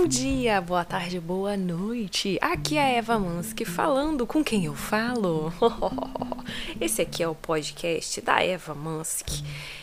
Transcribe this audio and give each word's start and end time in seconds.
Bom 0.00 0.06
dia, 0.06 0.60
boa 0.60 0.84
tarde, 0.84 1.18
boa 1.18 1.56
noite. 1.56 2.38
Aqui 2.40 2.78
é 2.78 2.82
a 2.82 2.88
Eva 2.88 3.18
Mansky 3.18 3.64
falando 3.64 4.28
com 4.28 4.44
quem 4.44 4.64
eu 4.64 4.74
falo. 4.74 5.52
Esse 6.80 7.02
aqui 7.02 7.20
é 7.20 7.28
o 7.28 7.34
podcast 7.34 8.20
da 8.20 8.40
Eva 8.40 8.76
Mansky, 8.76 9.42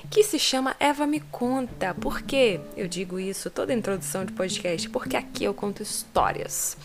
que 0.10 0.24
se 0.24 0.39
chama 0.39 0.74
Eva 0.80 1.06
Me 1.06 1.20
Conta. 1.20 1.93
Por 1.93 2.21
quê? 2.21 2.62
Eu 2.78 2.88
digo 2.88 3.20
isso 3.20 3.50
toda 3.50 3.74
introdução 3.74 4.24
de 4.24 4.32
podcast, 4.32 4.89
porque 4.89 5.18
aqui 5.18 5.43
eu 5.43 5.54
conto 5.54 5.84
histórias. 5.84 6.78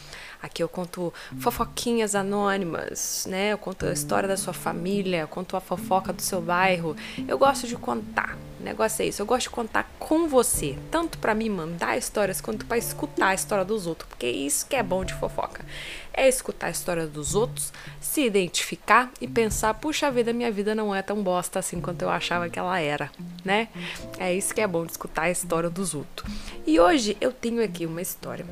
Aqui 0.42 0.60
eu 0.60 0.68
conto 0.68 1.14
fofoquinhas 1.38 2.16
anônimas, 2.16 3.28
né? 3.30 3.52
Eu 3.52 3.58
conto 3.58 3.86
a 3.86 3.92
história 3.92 4.28
da 4.28 4.36
sua 4.36 4.52
família, 4.52 5.20
eu 5.20 5.28
conto 5.28 5.56
a 5.56 5.60
fofoca 5.60 6.12
do 6.12 6.20
seu 6.20 6.42
bairro. 6.42 6.96
Eu 7.28 7.38
gosto 7.38 7.68
de 7.68 7.76
contar. 7.76 8.36
O 8.60 8.62
negócio 8.62 9.02
é 9.02 9.06
isso, 9.06 9.22
eu 9.22 9.26
gosto 9.26 9.44
de 9.44 9.50
contar 9.50 9.90
com 9.98 10.28
você, 10.28 10.76
tanto 10.90 11.16
para 11.16 11.34
me 11.34 11.48
mandar 11.48 11.96
histórias 11.96 12.42
quanto 12.42 12.66
para 12.66 12.76
escutar 12.76 13.28
a 13.28 13.34
história 13.34 13.64
dos 13.64 13.86
outros, 13.86 14.06
porque 14.06 14.26
é 14.26 14.30
isso 14.30 14.66
que 14.66 14.76
é 14.76 14.82
bom 14.82 15.02
de 15.02 15.14
fofoca. 15.14 15.64
É 16.12 16.28
escutar 16.28 16.66
a 16.66 16.70
história 16.70 17.06
dos 17.06 17.34
outros, 17.34 17.72
se 18.02 18.20
identificar 18.20 19.10
e 19.18 19.26
pensar, 19.26 19.72
puxa 19.72 20.10
vida, 20.10 20.34
minha 20.34 20.52
vida 20.52 20.74
não 20.74 20.94
é 20.94 21.00
tão 21.00 21.22
bosta 21.22 21.58
assim 21.58 21.80
quanto 21.80 22.02
eu 22.02 22.10
achava 22.10 22.50
que 22.50 22.58
ela 22.58 22.78
era, 22.78 23.10
né? 23.42 23.68
É 24.18 24.34
isso 24.34 24.54
que 24.54 24.60
é 24.60 24.66
bom 24.66 24.84
de 24.84 24.92
escutar 24.92 25.22
a 25.22 25.30
história 25.30 25.70
dos 25.70 25.94
outros. 25.94 26.30
E 26.66 26.78
hoje 26.78 27.16
eu 27.18 27.32
tenho 27.32 27.64
aqui 27.64 27.86
uma 27.86 28.02
história 28.02 28.44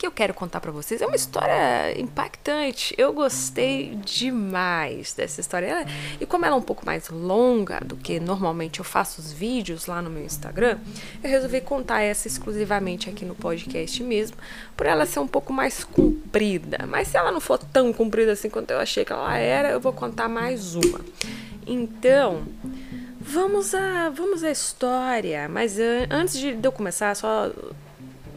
que 0.00 0.06
eu 0.06 0.10
quero 0.10 0.32
contar 0.32 0.62
para 0.62 0.72
vocês 0.72 1.02
é 1.02 1.06
uma 1.06 1.14
história 1.14 2.00
impactante. 2.00 2.94
Eu 2.96 3.12
gostei 3.12 3.96
demais 3.96 5.12
dessa 5.12 5.42
história. 5.42 5.86
e 6.18 6.24
como 6.24 6.46
ela 6.46 6.56
é 6.56 6.58
um 6.58 6.62
pouco 6.62 6.86
mais 6.86 7.10
longa 7.10 7.80
do 7.84 7.96
que 7.96 8.18
normalmente 8.18 8.78
eu 8.78 8.84
faço 8.84 9.20
os 9.20 9.30
vídeos 9.30 9.84
lá 9.84 10.00
no 10.00 10.08
meu 10.08 10.24
Instagram, 10.24 10.78
eu 11.22 11.28
resolvi 11.28 11.60
contar 11.60 12.00
essa 12.00 12.26
exclusivamente 12.26 13.10
aqui 13.10 13.26
no 13.26 13.34
podcast 13.34 14.02
mesmo, 14.02 14.38
por 14.74 14.86
ela 14.86 15.04
ser 15.04 15.20
um 15.20 15.26
pouco 15.26 15.52
mais 15.52 15.84
comprida. 15.84 16.86
Mas 16.88 17.08
se 17.08 17.18
ela 17.18 17.30
não 17.30 17.40
for 17.40 17.58
tão 17.58 17.92
comprida 17.92 18.32
assim 18.32 18.48
quanto 18.48 18.70
eu 18.70 18.78
achei 18.78 19.04
que 19.04 19.12
ela 19.12 19.36
era, 19.36 19.68
eu 19.68 19.80
vou 19.80 19.92
contar 19.92 20.30
mais 20.30 20.74
uma. 20.74 21.00
Então, 21.66 22.44
vamos 23.20 23.74
à, 23.74 24.08
vamos 24.08 24.42
à 24.42 24.50
história. 24.50 25.46
Mas 25.46 25.76
antes 26.08 26.38
de 26.38 26.56
eu 26.62 26.72
começar, 26.72 27.14
só 27.14 27.52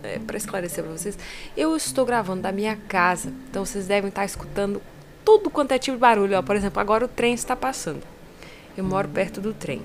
é, 0.04 0.20
para 0.20 0.38
esclarecer 0.38 0.84
para 0.84 0.94
vocês, 0.94 1.18
eu 1.56 1.76
estou 1.76 2.06
gravando 2.06 2.42
da 2.42 2.52
minha 2.52 2.76
casa, 2.76 3.34
então 3.50 3.66
vocês 3.66 3.88
devem 3.88 4.10
estar 4.10 4.26
escutando 4.26 4.82
tudo 5.24 5.50
quanto 5.50 5.72
é 5.72 5.80
tipo 5.80 5.98
de 5.98 6.02
barulho. 6.02 6.38
Ó, 6.38 6.42
por 6.42 6.56
exemplo, 6.56 6.80
agora 6.80 7.06
o 7.06 7.08
trem 7.08 7.34
está 7.34 7.56
passando. 7.56 8.04
Eu 8.78 8.84
moro 8.84 9.08
perto 9.08 9.40
do 9.40 9.54
trem. 9.54 9.82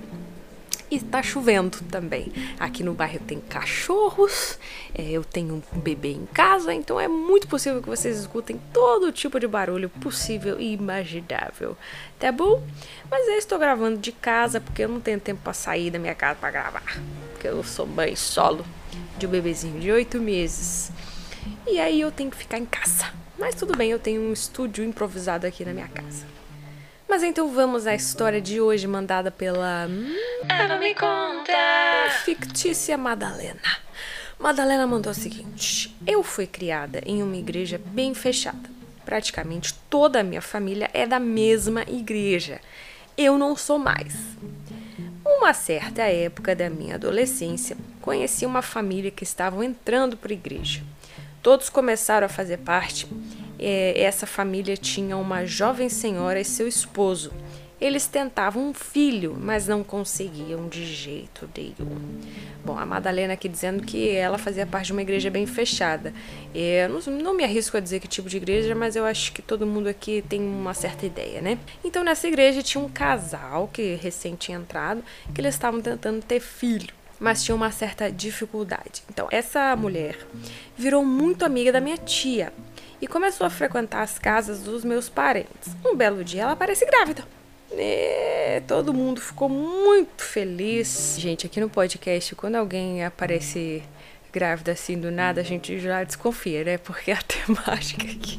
E 0.91 0.97
está 0.97 1.23
chovendo 1.23 1.79
também. 1.91 2.33
Aqui 2.59 2.83
no 2.83 2.95
bairro 2.95 3.21
tem 3.21 3.39
cachorros, 3.41 4.59
é, 4.95 5.03
eu 5.03 5.23
tenho 5.23 5.63
um 5.75 5.81
bebê 5.81 6.13
em 6.13 6.25
casa, 6.25 6.73
então 6.73 6.99
é 6.99 7.07
muito 7.07 7.47
possível 7.47 7.83
que 7.83 7.89
vocês 7.89 8.19
escutem 8.19 8.59
todo 8.73 9.13
tipo 9.13 9.39
de 9.39 9.47
barulho 9.47 9.91
possível 9.91 10.59
e 10.59 10.73
imaginável. 10.73 11.77
Tá 12.19 12.33
bom? 12.33 12.63
Mas 13.11 13.29
eu 13.29 13.35
estou 13.35 13.59
gravando 13.59 13.99
de 13.99 14.13
casa 14.13 14.63
porque 14.63 14.83
eu 14.83 14.89
não 14.89 15.01
tenho 15.01 15.21
tempo 15.21 15.43
para 15.45 15.53
sair 15.53 15.91
da 15.91 15.99
minha 15.99 16.15
casa 16.15 16.37
para 16.41 16.51
gravar. 16.51 16.99
Porque 17.33 17.49
eu 17.49 17.63
sou 17.63 17.87
mãe 17.87 18.17
solo 18.17 18.65
de 19.19 19.27
um 19.27 19.31
bebezinho 19.31 19.81
de 19.81 19.91
oito 19.91 20.21
meses. 20.21 20.91
E 21.67 21.81
aí 21.81 22.01
eu 22.01 22.13
tenho 22.13 22.31
que 22.31 22.37
ficar 22.37 22.59
em 22.59 22.65
casa. 22.65 23.07
Mas 23.39 23.55
tudo 23.55 23.77
bem, 23.77 23.91
eu 23.91 23.99
tenho 23.99 24.23
um 24.23 24.33
estúdio 24.33 24.85
improvisado 24.85 25.47
aqui 25.47 25.65
na 25.65 25.73
minha 25.73 25.89
casa. 25.89 26.27
Mas 27.09 27.23
então 27.23 27.49
vamos 27.53 27.87
à 27.87 27.95
história 27.95 28.41
de 28.41 28.61
hoje 28.61 28.87
mandada 28.87 29.31
pela. 29.31 29.89
Ela 30.49 30.79
me 30.79 30.95
conta! 30.95 31.53
Fictícia 32.25 32.97
Madalena. 32.97 33.61
Madalena 34.39 34.87
mandou 34.87 35.11
o 35.11 35.15
seguinte: 35.15 35.97
Eu 36.07 36.23
fui 36.23 36.47
criada 36.47 37.03
em 37.05 37.23
uma 37.23 37.37
igreja 37.37 37.81
bem 37.87 38.15
fechada. 38.15 38.71
Praticamente 39.05 39.75
toda 39.89 40.21
a 40.21 40.23
minha 40.23 40.43
família 40.43 40.91
é 40.93 41.07
da 41.07 41.19
mesma 41.19 41.83
igreja. 41.89 42.61
Eu 43.17 43.39
não 43.39 43.57
sou 43.57 43.79
mais. 43.79 44.15
Uma 45.37 45.53
certa 45.53 46.03
época 46.03 46.57
da 46.57 46.71
minha 46.71 46.95
adolescência, 46.95 47.77
conheci 48.01 48.47
uma 48.47 48.63
família 48.63 49.11
que 49.11 49.25
estavam 49.25 49.63
entrando 49.63 50.17
para 50.17 50.33
a 50.33 50.35
igreja. 50.35 50.83
Todos 51.43 51.69
começaram 51.69 52.25
a 52.25 52.31
fazer 52.31 52.57
parte. 52.59 53.07
É, 53.59 54.01
essa 54.01 54.27
família 54.27 54.75
tinha 54.75 55.19
uma 55.19 55.45
jovem 55.45 55.91
senhora 55.91 56.41
e 56.41 56.45
seu 56.45 56.67
esposo. 56.67 57.31
Eles 57.81 58.07
tentavam 58.07 58.71
um 58.71 58.75
filho, 58.75 59.37
mas 59.39 59.69
não 59.69 59.85
conseguiam 59.85 60.69
de 60.69 60.85
jeito 60.85 61.49
nenhum. 61.57 62.21
Bom, 62.65 62.77
a 62.77 62.85
Madalena 62.85 63.35
aqui 63.35 63.49
dizendo 63.49 63.85
que 63.85 64.11
ela 64.11 64.37
fazia 64.37 64.67
parte 64.67 64.87
de 64.87 64.93
uma 64.93 65.03
igreja 65.03 65.31
bem 65.31 65.47
fechada. 65.47 66.13
Eu 66.53 66.89
não, 66.89 67.01
não 67.19 67.35
me 67.35 67.45
arrisco 67.45 67.77
a 67.77 67.81
dizer 67.81 68.01
que 68.01 68.09
tipo 68.09 68.29
de 68.29 68.37
igreja, 68.37 68.75
mas 68.75 68.97
eu 68.97 69.05
acho 69.05 69.33
que 69.33 69.41
todo 69.41 69.65
mundo 69.65 69.89
aqui 69.89 70.25
tem 70.29 70.41
uma 70.41 70.75
certa 70.75 71.07
ideia, 71.07 71.41
né? 71.41 71.57
Então, 71.85 72.03
nessa 72.03 72.27
igreja 72.27 72.63
tinha 72.63 72.83
um 72.83 72.89
casal 72.89 73.69
que 73.73 73.95
recém 73.95 74.35
tinha 74.35 74.59
entrado, 74.59 75.05
que 75.33 75.41
eles 75.41 75.55
estavam 75.55 75.81
tentando 75.81 76.23
ter 76.23 76.41
filho 76.41 76.99
mas 77.21 77.43
tinha 77.43 77.55
uma 77.55 77.73
certa 77.73 78.11
dificuldade. 78.11 79.03
Então, 79.11 79.27
essa 79.31 79.75
mulher 79.75 80.17
virou 80.77 81.05
muito 81.05 81.45
amiga 81.45 81.73
da 81.73 81.81
minha 81.81 81.97
tia 81.97 82.53
e 83.01 83.07
começou 83.07 83.47
a 83.47 83.51
frequentar 83.51 84.03
as 84.03 84.19
casas 84.19 84.63
dos 84.63 84.85
meus 84.85 85.09
parentes. 85.09 85.75
Um 85.85 85.97
belo 85.97 86.23
dia, 86.23 86.43
ela 86.43 86.53
aparece 86.53 86.87
grávida. 86.87 87.25
E 87.73 88.61
todo 88.67 88.95
mundo 88.95 89.21
ficou 89.21 89.49
muito 89.49 90.23
feliz. 90.23 91.17
Gente, 91.19 91.47
aqui 91.47 91.61
no 91.61 91.69
podcast, 91.69 92.35
quando 92.35 92.57
alguém 92.57 93.05
aparece 93.05 93.83
grávida 94.33 94.73
assim 94.73 94.99
do 94.99 95.11
nada, 95.11 95.41
a 95.41 95.45
gente 95.45 95.79
já 95.79 96.03
desconfia, 96.05 96.65
né? 96.65 96.79
Porque 96.79 97.11
a 97.11 97.19
temática 97.23 98.05
aqui 98.05 98.39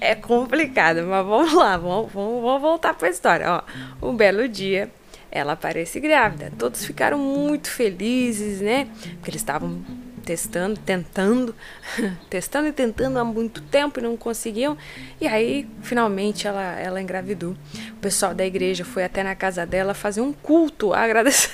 é 0.00 0.14
complicada. 0.14 1.02
Mas 1.02 1.26
vamos 1.26 1.52
lá, 1.52 1.76
vamos, 1.76 2.12
vamos, 2.12 2.42
vamos 2.42 2.62
voltar 2.62 2.94
para 2.94 3.08
a 3.08 3.10
história. 3.10 3.46
Ó, 3.50 3.62
um 4.06 4.16
belo 4.16 4.48
dia, 4.48 4.90
ela 5.30 5.52
aparece 5.52 6.00
grávida. 6.00 6.52
Todos 6.58 6.84
ficaram 6.84 7.18
muito 7.18 7.70
felizes, 7.70 8.60
né? 8.60 8.88
Porque 9.16 9.30
eles 9.30 9.42
estavam 9.42 9.84
testando, 10.26 10.78
tentando, 10.80 11.54
testando 12.28 12.66
e 12.66 12.72
tentando 12.72 13.18
há 13.18 13.24
muito 13.24 13.62
tempo 13.62 14.00
e 14.00 14.02
não 14.02 14.16
conseguiam. 14.16 14.76
E 15.20 15.26
aí, 15.26 15.68
finalmente, 15.82 16.48
ela, 16.48 16.78
ela 16.78 17.00
engravidou. 17.00 17.56
O 17.92 18.00
pessoal 18.00 18.34
da 18.34 18.44
igreja 18.44 18.84
foi 18.84 19.04
até 19.04 19.22
na 19.22 19.36
casa 19.36 19.64
dela 19.64 19.94
fazer 19.94 20.20
um 20.20 20.32
culto 20.32 20.92
agradecer. 20.92 21.50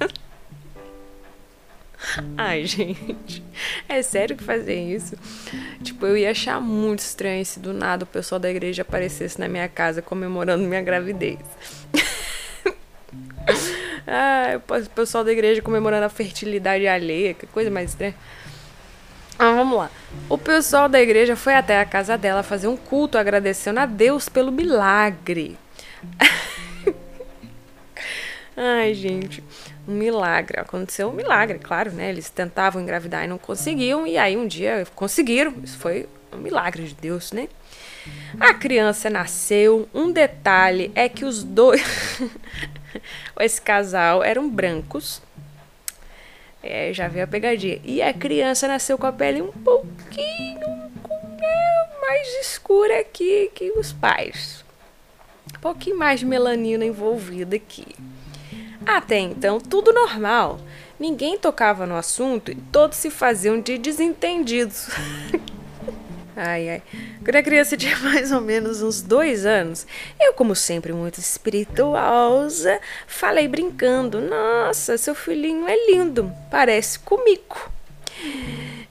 Ai, 2.36 2.66
gente, 2.66 3.42
é 3.88 4.02
sério 4.02 4.36
que 4.36 4.44
fazem 4.44 4.92
isso? 4.92 5.16
Tipo, 5.82 6.06
eu 6.06 6.18
ia 6.18 6.30
achar 6.30 6.60
muito 6.60 7.00
estranho 7.00 7.44
se 7.46 7.58
do 7.58 7.72
nada 7.72 8.04
o 8.04 8.06
pessoal 8.06 8.38
da 8.38 8.50
igreja 8.50 8.82
aparecesse 8.82 9.40
na 9.40 9.48
minha 9.48 9.68
casa 9.68 10.02
comemorando 10.02 10.64
minha 10.64 10.82
gravidez. 10.82 11.38
Ah, 14.06 14.58
o 14.58 14.90
pessoal 14.90 15.24
da 15.24 15.32
igreja 15.32 15.62
comemorando 15.62 16.04
a 16.04 16.10
fertilidade 16.10 16.86
alheia, 16.86 17.34
que 17.34 17.46
coisa 17.46 17.70
mais 17.70 17.90
estranha. 17.90 18.14
Ah, 19.38 19.52
vamos 19.52 19.78
lá. 19.78 19.90
O 20.28 20.38
pessoal 20.38 20.88
da 20.88 21.00
igreja 21.00 21.34
foi 21.34 21.54
até 21.54 21.80
a 21.80 21.84
casa 21.84 22.16
dela 22.16 22.42
fazer 22.42 22.68
um 22.68 22.76
culto 22.76 23.18
agradecendo 23.18 23.80
a 23.80 23.86
Deus 23.86 24.28
pelo 24.28 24.52
milagre. 24.52 25.58
Ai, 28.56 28.94
gente, 28.94 29.42
um 29.88 29.92
milagre. 29.92 30.60
Aconteceu 30.60 31.08
um 31.08 31.12
milagre, 31.12 31.58
claro, 31.58 31.90
né? 31.90 32.10
Eles 32.10 32.30
tentavam 32.30 32.80
engravidar 32.80 33.24
e 33.24 33.26
não 33.26 33.38
conseguiam, 33.38 34.06
e 34.06 34.16
aí 34.16 34.36
um 34.36 34.46
dia 34.46 34.86
conseguiram. 34.94 35.52
Isso 35.64 35.78
foi 35.78 36.08
um 36.32 36.38
milagre 36.38 36.84
de 36.84 36.94
Deus, 36.94 37.32
né? 37.32 37.48
A 38.38 38.52
criança 38.54 39.08
nasceu. 39.08 39.88
Um 39.94 40.10
detalhe 40.10 40.90
é 40.94 41.08
que 41.08 41.24
os 41.24 41.42
dois. 41.42 41.82
Esse 43.40 43.60
casal 43.60 44.22
eram 44.22 44.48
brancos. 44.48 45.22
É, 46.62 46.92
já 46.92 47.08
veio 47.08 47.24
a 47.24 47.28
pegadinha. 47.28 47.80
E 47.84 48.00
a 48.00 48.12
criança 48.12 48.66
nasceu 48.66 48.96
com 48.96 49.06
a 49.06 49.12
pele 49.12 49.42
um 49.42 49.52
pouquinho 49.52 50.84
mais 52.00 52.28
escura 52.40 53.04
que, 53.04 53.50
que 53.54 53.70
os 53.72 53.92
pais. 53.92 54.64
Um 55.56 55.60
pouquinho 55.60 55.98
mais 55.98 56.20
de 56.20 56.26
melanina 56.26 56.84
envolvida 56.84 57.56
aqui. 57.56 57.86
Até 58.86 59.18
então, 59.18 59.58
tudo 59.58 59.92
normal. 59.92 60.58
Ninguém 60.98 61.38
tocava 61.38 61.86
no 61.86 61.96
assunto 61.96 62.50
e 62.50 62.54
todos 62.54 62.96
se 62.96 63.10
faziam 63.10 63.60
de 63.60 63.76
desentendidos. 63.76 64.88
Ai, 66.36 66.68
ai. 66.68 66.82
Quando 67.22 67.36
a 67.36 67.42
criança 67.42 67.76
tinha 67.76 67.96
mais 68.02 68.32
ou 68.32 68.40
menos 68.40 68.82
uns 68.82 69.00
dois 69.00 69.46
anos, 69.46 69.86
eu, 70.20 70.34
como 70.34 70.54
sempre 70.54 70.92
muito 70.92 71.18
espirituosa, 71.18 72.80
falei 73.06 73.46
brincando: 73.46 74.20
Nossa, 74.20 74.98
seu 74.98 75.14
filhinho 75.14 75.68
é 75.68 75.90
lindo, 75.90 76.32
parece 76.50 76.98
comigo. 76.98 77.70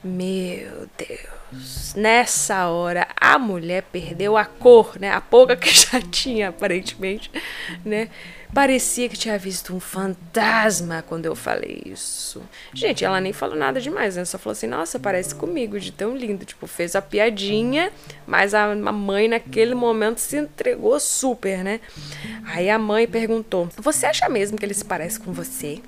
Meu 0.02 0.88
Deus. 0.96 1.33
Nessa 1.94 2.68
hora 2.68 3.06
a 3.16 3.38
mulher 3.38 3.84
perdeu 3.84 4.36
a 4.36 4.44
cor, 4.44 4.98
né? 4.98 5.10
A 5.10 5.20
pouca 5.20 5.56
que 5.56 5.70
já 5.72 6.00
tinha, 6.00 6.48
aparentemente, 6.48 7.30
né? 7.84 8.08
Parecia 8.54 9.08
que 9.08 9.16
tinha 9.16 9.36
visto 9.36 9.74
um 9.74 9.80
fantasma 9.80 11.02
quando 11.08 11.26
eu 11.26 11.34
falei 11.34 11.82
isso. 11.86 12.40
Gente, 12.72 13.04
ela 13.04 13.20
nem 13.20 13.32
falou 13.32 13.56
nada 13.56 13.80
demais, 13.80 14.14
né? 14.14 14.24
Só 14.24 14.38
falou 14.38 14.52
assim: 14.52 14.68
nossa, 14.68 14.96
parece 14.98 15.34
comigo, 15.34 15.80
de 15.80 15.90
tão 15.90 16.16
lindo. 16.16 16.44
Tipo, 16.44 16.68
fez 16.68 16.94
a 16.94 17.02
piadinha, 17.02 17.90
mas 18.24 18.54
a 18.54 18.72
mãe 18.74 19.26
naquele 19.26 19.74
momento 19.74 20.18
se 20.18 20.36
entregou 20.36 21.00
super, 21.00 21.64
né? 21.64 21.80
Aí 22.44 22.70
a 22.70 22.78
mãe 22.78 23.08
perguntou: 23.08 23.68
Você 23.78 24.06
acha 24.06 24.28
mesmo 24.28 24.56
que 24.56 24.64
ele 24.64 24.74
se 24.74 24.84
parece 24.84 25.18
com 25.18 25.32
você? 25.32 25.82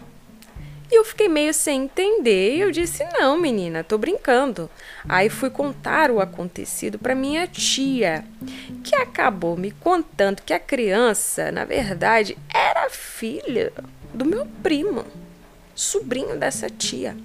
E 0.91 0.99
eu 0.99 1.05
fiquei 1.05 1.29
meio 1.29 1.53
sem 1.53 1.85
entender 1.85 2.57
e 2.57 2.61
eu 2.61 2.71
disse: 2.71 3.05
Não, 3.19 3.39
menina, 3.39 3.83
tô 3.83 3.99
brincando. 3.99 4.71
Aí 5.09 5.29
fui 5.29 5.51
contar 5.51 6.11
o 6.11 6.21
acontecido 6.21 6.99
para 6.99 7.15
minha 7.15 7.47
tia, 7.47 8.25
que 8.85 8.95
acabou 8.95 9.57
me 9.57 9.71
contando 9.73 10.43
que 10.43 10.53
a 10.53 10.61
criança, 10.61 11.51
na 11.51 11.65
verdade, 11.65 12.39
era 12.55 12.89
filha 12.89 13.73
do 14.15 14.25
meu 14.25 14.47
primo, 14.63 15.05
sobrinho 15.75 16.39
dessa 16.39 16.71
tia. 16.71 17.17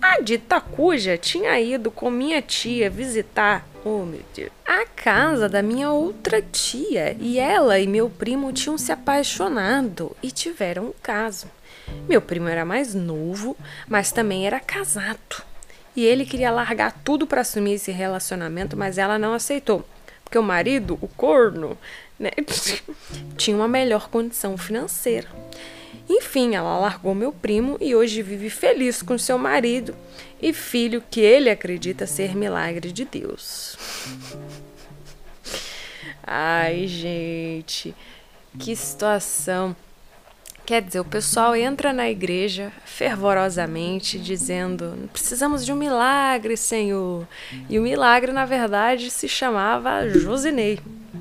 A 0.00 0.20
dita 0.20 0.60
cuja 0.60 1.18
tinha 1.18 1.58
ido 1.60 1.90
com 1.90 2.10
minha 2.10 2.40
tia 2.40 2.88
visitar 2.88 3.66
Oh, 3.84 4.04
meu 4.04 4.20
Deus. 4.34 4.50
A 4.64 4.86
casa 4.86 5.48
da 5.48 5.60
minha 5.60 5.90
outra 5.90 6.40
tia. 6.40 7.16
E 7.18 7.38
ela 7.38 7.80
e 7.80 7.86
meu 7.86 8.08
primo 8.08 8.52
tinham 8.52 8.78
se 8.78 8.92
apaixonado 8.92 10.16
e 10.22 10.30
tiveram 10.30 10.86
um 10.86 10.92
caso. 11.02 11.48
Meu 12.08 12.20
primo 12.20 12.48
era 12.48 12.64
mais 12.64 12.94
novo, 12.94 13.56
mas 13.88 14.12
também 14.12 14.46
era 14.46 14.60
casado. 14.60 15.42
E 15.94 16.04
ele 16.04 16.24
queria 16.24 16.50
largar 16.50 16.92
tudo 17.04 17.26
para 17.26 17.42
assumir 17.42 17.74
esse 17.74 17.90
relacionamento, 17.90 18.76
mas 18.76 18.98
ela 18.98 19.18
não 19.18 19.34
aceitou. 19.34 19.84
Porque 20.24 20.38
o 20.38 20.42
marido, 20.42 20.98
o 21.02 21.08
corno, 21.08 21.76
né, 22.18 22.30
tinha 23.36 23.56
uma 23.56 23.68
melhor 23.68 24.08
condição 24.08 24.56
financeira. 24.56 25.28
Enfim, 26.08 26.54
ela 26.54 26.78
largou 26.78 27.14
meu 27.14 27.32
primo 27.32 27.76
e 27.80 27.94
hoje 27.94 28.22
vive 28.22 28.50
feliz 28.50 29.02
com 29.02 29.16
seu 29.18 29.38
marido 29.38 29.94
e 30.40 30.52
filho 30.52 31.02
que 31.10 31.20
ele 31.20 31.48
acredita 31.48 32.06
ser 32.06 32.34
milagre 32.34 32.90
de 32.90 33.04
Deus. 33.04 33.76
Ai, 36.24 36.86
gente, 36.86 37.94
que 38.58 38.74
situação. 38.74 39.76
Quer 40.64 40.80
dizer, 40.80 41.00
o 41.00 41.04
pessoal 41.04 41.56
entra 41.56 41.92
na 41.92 42.08
igreja 42.08 42.72
fervorosamente 42.84 44.18
dizendo: 44.18 45.08
precisamos 45.12 45.64
de 45.64 45.72
um 45.72 45.76
milagre, 45.76 46.56
Senhor. 46.56 47.26
E 47.68 47.78
o 47.78 47.82
milagre, 47.82 48.32
na 48.32 48.44
verdade, 48.44 49.10
se 49.10 49.28
chamava 49.28 50.08
Josinei, 50.08 50.78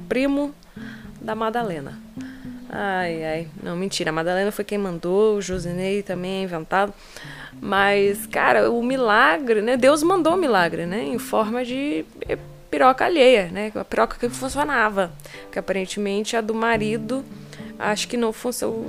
primo 0.07 0.53
da 1.19 1.33
Madalena. 1.33 1.97
Ai, 2.69 3.25
ai, 3.25 3.47
não, 3.61 3.75
mentira. 3.75 4.11
A 4.11 4.13
Madalena 4.13 4.51
foi 4.51 4.63
quem 4.63 4.77
mandou, 4.77 5.37
o 5.37 5.41
Josinei 5.41 6.03
também 6.03 6.41
é 6.41 6.43
inventado. 6.43 6.93
Mas, 7.59 8.25
cara, 8.27 8.71
o 8.71 8.81
milagre, 8.81 9.61
né? 9.61 9.75
Deus 9.75 10.03
mandou 10.03 10.35
o 10.35 10.37
milagre, 10.37 10.85
né? 10.85 11.03
Em 11.03 11.19
forma 11.19 11.65
de 11.65 12.05
piroca 12.69 13.05
alheia, 13.05 13.49
né? 13.51 13.71
A 13.75 13.83
piroca 13.83 14.17
que 14.17 14.29
funcionava. 14.29 15.11
Que 15.51 15.59
aparentemente 15.59 16.37
a 16.37 16.41
do 16.41 16.53
marido 16.53 17.25
acho 17.81 18.07
que 18.07 18.15
não 18.15 18.31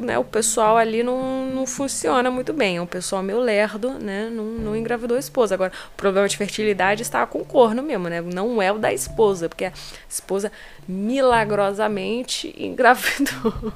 né, 0.02 0.18
o 0.18 0.24
pessoal 0.24 0.76
ali 0.76 1.02
não, 1.02 1.46
não 1.46 1.66
funciona 1.66 2.30
muito 2.30 2.52
bem. 2.52 2.76
É 2.76 2.82
um 2.82 2.86
pessoal 2.86 3.22
meio 3.22 3.40
lerdo, 3.40 3.90
né? 3.98 4.28
Não, 4.30 4.44
não 4.44 4.76
engravidou 4.76 5.16
a 5.16 5.20
esposa. 5.20 5.54
Agora, 5.54 5.72
o 5.92 5.96
problema 5.96 6.28
de 6.28 6.36
fertilidade 6.36 7.02
está 7.02 7.26
com 7.26 7.44
corno 7.44 7.82
mesmo, 7.82 8.08
né? 8.08 8.20
Não 8.20 8.60
é 8.60 8.70
o 8.70 8.78
da 8.78 8.92
esposa, 8.92 9.48
porque 9.48 9.64
a 9.64 9.72
esposa 10.08 10.52
milagrosamente 10.86 12.54
engravidou. 12.58 13.72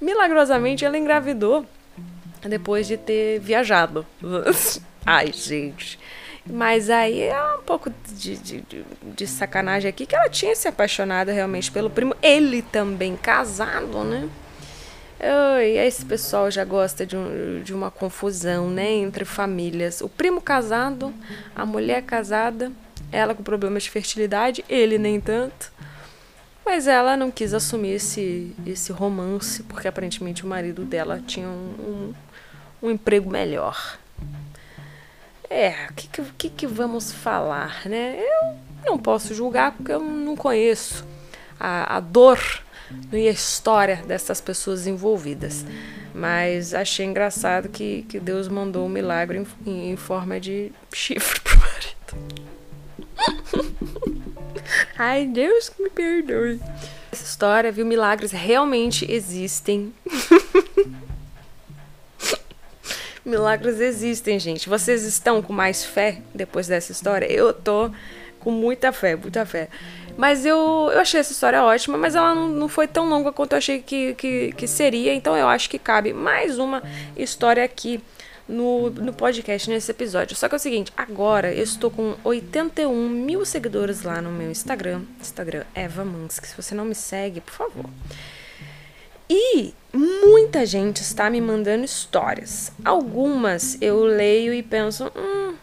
milagrosamente 0.00 0.84
ela 0.84 0.96
engravidou 0.96 1.66
depois 2.42 2.86
de 2.86 2.96
ter 2.96 3.40
viajado. 3.40 4.06
Ai, 5.04 5.32
gente. 5.32 5.98
Mas 6.48 6.90
aí 6.90 7.22
é 7.22 7.54
um 7.54 7.62
pouco 7.62 7.92
de, 8.14 8.36
de, 8.36 8.64
de, 9.02 9.26
sacanagem 9.26 9.88
aqui 9.88 10.06
que 10.06 10.14
ela 10.14 10.28
tinha 10.28 10.54
se 10.54 10.68
apaixonado 10.68 11.30
realmente 11.30 11.70
pelo 11.72 11.90
primo. 11.90 12.14
Ele 12.22 12.62
também 12.62 13.16
casado, 13.16 14.04
né? 14.04 14.28
Ai, 15.18 15.78
esse 15.78 16.04
pessoal 16.04 16.50
já 16.50 16.64
gosta 16.64 17.04
de, 17.04 17.16
um, 17.16 17.62
de 17.64 17.74
uma 17.74 17.90
confusão, 17.90 18.70
né? 18.70 18.92
Entre 18.92 19.24
famílias. 19.24 20.00
O 20.00 20.08
primo 20.08 20.40
casado, 20.40 21.12
a 21.54 21.66
mulher 21.66 22.02
casada, 22.02 22.70
ela 23.10 23.34
com 23.34 23.42
problemas 23.42 23.82
de 23.82 23.90
fertilidade, 23.90 24.64
ele 24.68 24.98
nem 24.98 25.20
tanto. 25.20 25.72
Mas 26.64 26.86
ela 26.86 27.16
não 27.16 27.30
quis 27.30 27.54
assumir 27.54 27.92
esse, 27.92 28.54
esse 28.66 28.92
romance, 28.92 29.62
porque 29.64 29.88
aparentemente 29.88 30.44
o 30.44 30.48
marido 30.48 30.84
dela 30.84 31.22
tinha 31.24 31.48
um, 31.48 32.12
um, 32.82 32.88
um 32.88 32.90
emprego 32.90 33.30
melhor. 33.30 33.98
É, 35.48 35.86
o 35.90 35.94
que, 35.94 36.08
que, 36.38 36.50
que, 36.50 36.66
vamos 36.66 37.12
falar, 37.12 37.82
né? 37.86 38.18
Eu 38.84 38.90
não 38.90 38.98
posso 38.98 39.34
julgar 39.34 39.72
porque 39.72 39.92
eu 39.92 40.00
não 40.00 40.36
conheço 40.36 41.04
a, 41.58 41.96
a 41.96 42.00
dor 42.00 42.38
e 43.12 43.28
a 43.28 43.30
história 43.30 44.02
dessas 44.06 44.40
pessoas 44.40 44.86
envolvidas. 44.86 45.64
Mas 46.14 46.72
achei 46.72 47.04
engraçado 47.04 47.68
que, 47.68 48.06
que 48.08 48.18
Deus 48.18 48.48
mandou 48.48 48.86
um 48.86 48.88
milagre 48.88 49.46
em, 49.66 49.90
em 49.92 49.96
forma 49.96 50.40
de 50.40 50.72
chifre 50.92 51.40
pro 51.40 51.58
marido. 51.58 51.96
Ai, 54.98 55.26
Deus 55.26 55.70
me 55.78 55.90
perdoe. 55.90 56.60
Essa 57.12 57.24
história, 57.24 57.70
viu? 57.70 57.86
Milagres 57.86 58.32
realmente 58.32 59.10
existem. 59.10 59.92
Milagres 63.26 63.80
existem, 63.80 64.38
gente. 64.38 64.68
Vocês 64.68 65.02
estão 65.02 65.42
com 65.42 65.52
mais 65.52 65.84
fé 65.84 66.18
depois 66.32 66.68
dessa 66.68 66.92
história? 66.92 67.26
Eu 67.26 67.52
tô 67.52 67.90
com 68.38 68.52
muita 68.52 68.92
fé, 68.92 69.16
muita 69.16 69.44
fé. 69.44 69.68
Mas 70.16 70.46
eu, 70.46 70.88
eu 70.92 71.00
achei 71.00 71.18
essa 71.18 71.32
história 71.32 71.60
ótima, 71.60 71.98
mas 71.98 72.14
ela 72.14 72.32
não, 72.36 72.48
não 72.48 72.68
foi 72.68 72.86
tão 72.86 73.08
longa 73.08 73.32
quanto 73.32 73.54
eu 73.54 73.58
achei 73.58 73.82
que, 73.82 74.14
que, 74.14 74.52
que 74.52 74.68
seria. 74.68 75.12
Então 75.12 75.36
eu 75.36 75.48
acho 75.48 75.68
que 75.68 75.76
cabe 75.76 76.12
mais 76.12 76.56
uma 76.56 76.80
história 77.16 77.64
aqui 77.64 78.00
no, 78.48 78.90
no 78.90 79.12
podcast, 79.12 79.68
nesse 79.68 79.90
episódio. 79.90 80.36
Só 80.36 80.48
que 80.48 80.54
é 80.54 80.58
o 80.58 80.60
seguinte, 80.60 80.92
agora 80.96 81.52
eu 81.52 81.64
estou 81.64 81.90
com 81.90 82.14
81 82.22 83.08
mil 83.08 83.44
seguidores 83.44 84.02
lá 84.02 84.22
no 84.22 84.30
meu 84.30 84.52
Instagram. 84.52 85.02
Instagram 85.20 85.64
Eva 85.74 86.04
Mansk. 86.04 86.44
Se 86.44 86.56
você 86.56 86.76
não 86.76 86.84
me 86.84 86.94
segue, 86.94 87.40
por 87.40 87.54
favor. 87.54 87.86
E 89.28 89.74
muita 89.96 90.64
gente 90.66 91.00
está 91.00 91.28
me 91.30 91.40
mandando 91.40 91.84
histórias. 91.84 92.72
Algumas 92.84 93.78
eu 93.80 94.04
leio 94.04 94.52
e 94.52 94.62
penso, 94.62 95.10
hum, 95.16 95.54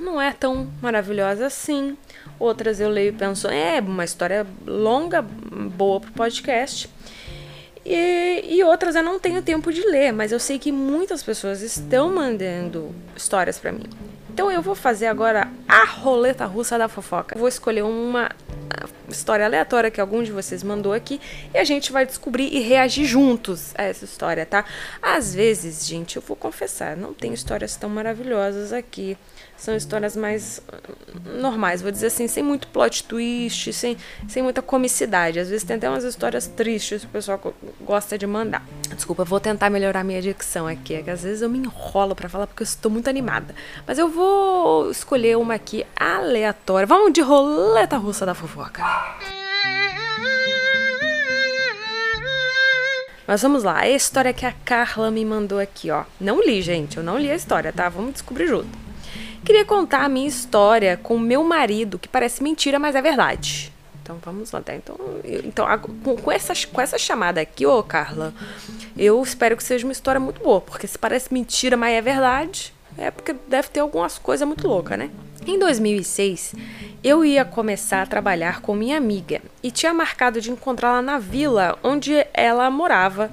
não 0.00 0.20
é 0.20 0.32
tão 0.32 0.68
maravilhosa 0.80 1.46
assim. 1.46 1.96
Outras 2.38 2.80
eu 2.80 2.88
leio 2.88 3.10
e 3.10 3.16
penso, 3.16 3.48
é 3.48 3.80
uma 3.80 4.04
história 4.04 4.46
longa, 4.66 5.22
boa 5.22 6.00
pro 6.00 6.12
podcast. 6.12 6.88
E, 7.84 8.44
e 8.48 8.62
outras 8.64 8.94
eu 8.94 9.02
não 9.02 9.18
tenho 9.18 9.42
tempo 9.42 9.72
de 9.72 9.82
ler, 9.82 10.12
mas 10.12 10.32
eu 10.32 10.38
sei 10.38 10.58
que 10.58 10.70
muitas 10.70 11.22
pessoas 11.22 11.62
estão 11.62 12.14
mandando 12.14 12.94
histórias 13.16 13.58
para 13.58 13.72
mim. 13.72 13.84
Então 14.32 14.50
eu 14.50 14.62
vou 14.62 14.74
fazer 14.74 15.06
agora 15.06 15.48
a 15.72 15.84
roleta 15.84 16.44
russa 16.44 16.76
da 16.76 16.86
fofoca. 16.86 17.38
vou 17.38 17.48
escolher 17.48 17.82
uma 17.82 18.28
história 19.08 19.46
aleatória 19.46 19.90
que 19.90 20.00
algum 20.00 20.22
de 20.22 20.30
vocês 20.30 20.62
mandou 20.62 20.92
aqui 20.92 21.18
e 21.54 21.58
a 21.58 21.64
gente 21.64 21.90
vai 21.90 22.04
descobrir 22.04 22.48
e 22.52 22.60
reagir 22.60 23.06
juntos 23.06 23.72
a 23.76 23.84
essa 23.84 24.04
história, 24.04 24.44
tá? 24.44 24.66
Às 25.00 25.34
vezes, 25.34 25.86
gente, 25.86 26.16
eu 26.16 26.22
vou 26.22 26.36
confessar, 26.36 26.96
não 26.96 27.14
tem 27.14 27.32
histórias 27.32 27.74
tão 27.76 27.88
maravilhosas 27.88 28.72
aqui. 28.72 29.16
São 29.56 29.76
histórias 29.76 30.16
mais 30.16 30.60
hum, 31.14 31.40
normais, 31.40 31.82
vou 31.82 31.92
dizer 31.92 32.08
assim, 32.08 32.26
sem 32.26 32.42
muito 32.42 32.66
plot 32.66 33.04
twist, 33.04 33.72
sem, 33.72 33.96
sem 34.26 34.42
muita 34.42 34.60
comicidade. 34.60 35.38
Às 35.38 35.48
vezes 35.48 35.62
tem 35.62 35.76
até 35.76 35.88
umas 35.88 36.02
histórias 36.02 36.48
tristes 36.48 37.02
que 37.02 37.06
o 37.06 37.10
pessoal 37.10 37.54
gosta 37.80 38.18
de 38.18 38.26
mandar. 38.26 38.66
Desculpa, 38.92 39.24
vou 39.24 39.38
tentar 39.38 39.70
melhorar 39.70 40.02
minha 40.02 40.20
dicção 40.20 40.66
aqui, 40.66 40.94
é 40.94 41.02
que 41.02 41.10
às 41.10 41.22
vezes 41.22 41.42
eu 41.42 41.48
me 41.48 41.58
enrolo 41.58 42.16
para 42.16 42.28
falar 42.28 42.48
porque 42.48 42.62
eu 42.62 42.66
estou 42.66 42.90
muito 42.90 43.08
animada. 43.08 43.54
Mas 43.86 43.98
eu 43.98 44.08
vou 44.08 44.90
escolher 44.90 45.36
uma 45.36 45.60
aqui 45.62 45.86
aleatória. 45.96 46.86
Vamos 46.86 47.12
de 47.12 47.20
roleta 47.20 47.96
russa 47.96 48.26
da 48.26 48.34
fofoca. 48.34 48.82
Mas 53.26 53.40
vamos 53.40 53.62
lá, 53.62 53.78
a 53.78 53.88
história 53.88 54.32
que 54.32 54.44
a 54.44 54.52
Carla 54.52 55.10
me 55.10 55.24
mandou 55.24 55.60
aqui, 55.60 55.90
ó. 55.90 56.04
Não 56.20 56.44
li, 56.44 56.60
gente, 56.60 56.96
eu 56.96 57.02
não 57.02 57.16
li 57.16 57.30
a 57.30 57.34
história, 57.36 57.72
tá? 57.72 57.88
Vamos 57.88 58.14
descobrir 58.14 58.48
junto. 58.48 58.68
Queria 59.44 59.64
contar 59.64 60.04
a 60.04 60.08
minha 60.08 60.28
história 60.28 60.96
com 60.96 61.18
meu 61.18 61.42
marido, 61.44 61.98
que 61.98 62.08
parece 62.08 62.42
mentira, 62.42 62.78
mas 62.78 62.94
é 62.96 63.00
verdade. 63.00 63.72
Então 64.02 64.18
vamos 64.22 64.50
lá, 64.50 64.60
tá? 64.60 64.74
Então, 64.74 64.96
eu, 65.24 65.40
então 65.44 65.66
com, 65.78 66.16
com, 66.16 66.32
essa, 66.32 66.52
com 66.66 66.80
essa 66.80 66.98
chamada 66.98 67.40
aqui, 67.40 67.64
ô 67.64 67.82
Carla, 67.84 68.34
eu 68.98 69.22
espero 69.22 69.56
que 69.56 69.62
seja 69.62 69.86
uma 69.86 69.92
história 69.92 70.20
muito 70.20 70.42
boa, 70.42 70.60
porque 70.60 70.88
se 70.88 70.98
parece 70.98 71.32
mentira, 71.32 71.76
mas 71.76 71.94
é 71.94 72.02
verdade, 72.02 72.74
é 72.96 73.10
porque 73.10 73.34
deve 73.48 73.68
ter 73.68 73.80
algumas 73.80 74.18
coisas 74.18 74.46
muito 74.46 74.66
loucas, 74.66 74.98
né? 74.98 75.10
Em 75.46 75.58
2006, 75.58 76.54
eu 77.02 77.24
ia 77.24 77.44
começar 77.44 78.02
a 78.02 78.06
trabalhar 78.06 78.60
com 78.60 78.74
minha 78.74 78.96
amiga 78.96 79.40
e 79.62 79.70
tinha 79.70 79.92
marcado 79.92 80.40
de 80.40 80.50
encontrá-la 80.50 81.02
na 81.02 81.18
vila 81.18 81.78
onde 81.82 82.24
ela 82.32 82.70
morava 82.70 83.30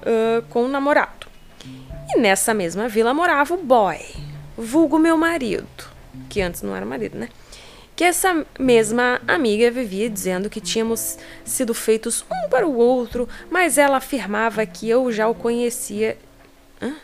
uh, 0.00 0.42
com 0.48 0.64
o 0.64 0.68
namorado. 0.68 1.28
E 2.08 2.18
nessa 2.18 2.52
mesma 2.52 2.88
vila 2.88 3.14
morava 3.14 3.54
o 3.54 3.62
boy, 3.62 4.00
vulgo 4.56 4.98
meu 4.98 5.16
marido, 5.16 5.66
que 6.28 6.40
antes 6.40 6.62
não 6.62 6.74
era 6.74 6.84
marido, 6.84 7.16
né? 7.18 7.28
que 7.96 8.02
essa 8.02 8.44
mesma 8.58 9.20
amiga 9.26 9.70
vivia 9.70 10.10
dizendo 10.10 10.50
que 10.50 10.60
tínhamos 10.60 11.16
sido 11.44 11.72
feitos 11.72 12.24
um 12.30 12.48
para 12.48 12.66
o 12.66 12.76
outro, 12.76 13.28
mas 13.50 13.78
ela 13.78 13.98
afirmava 13.98 14.66
que 14.66 14.88
eu 14.88 15.12
já 15.12 15.28
o 15.28 15.34
conhecia. 15.34 16.18
Hã? 16.82 16.94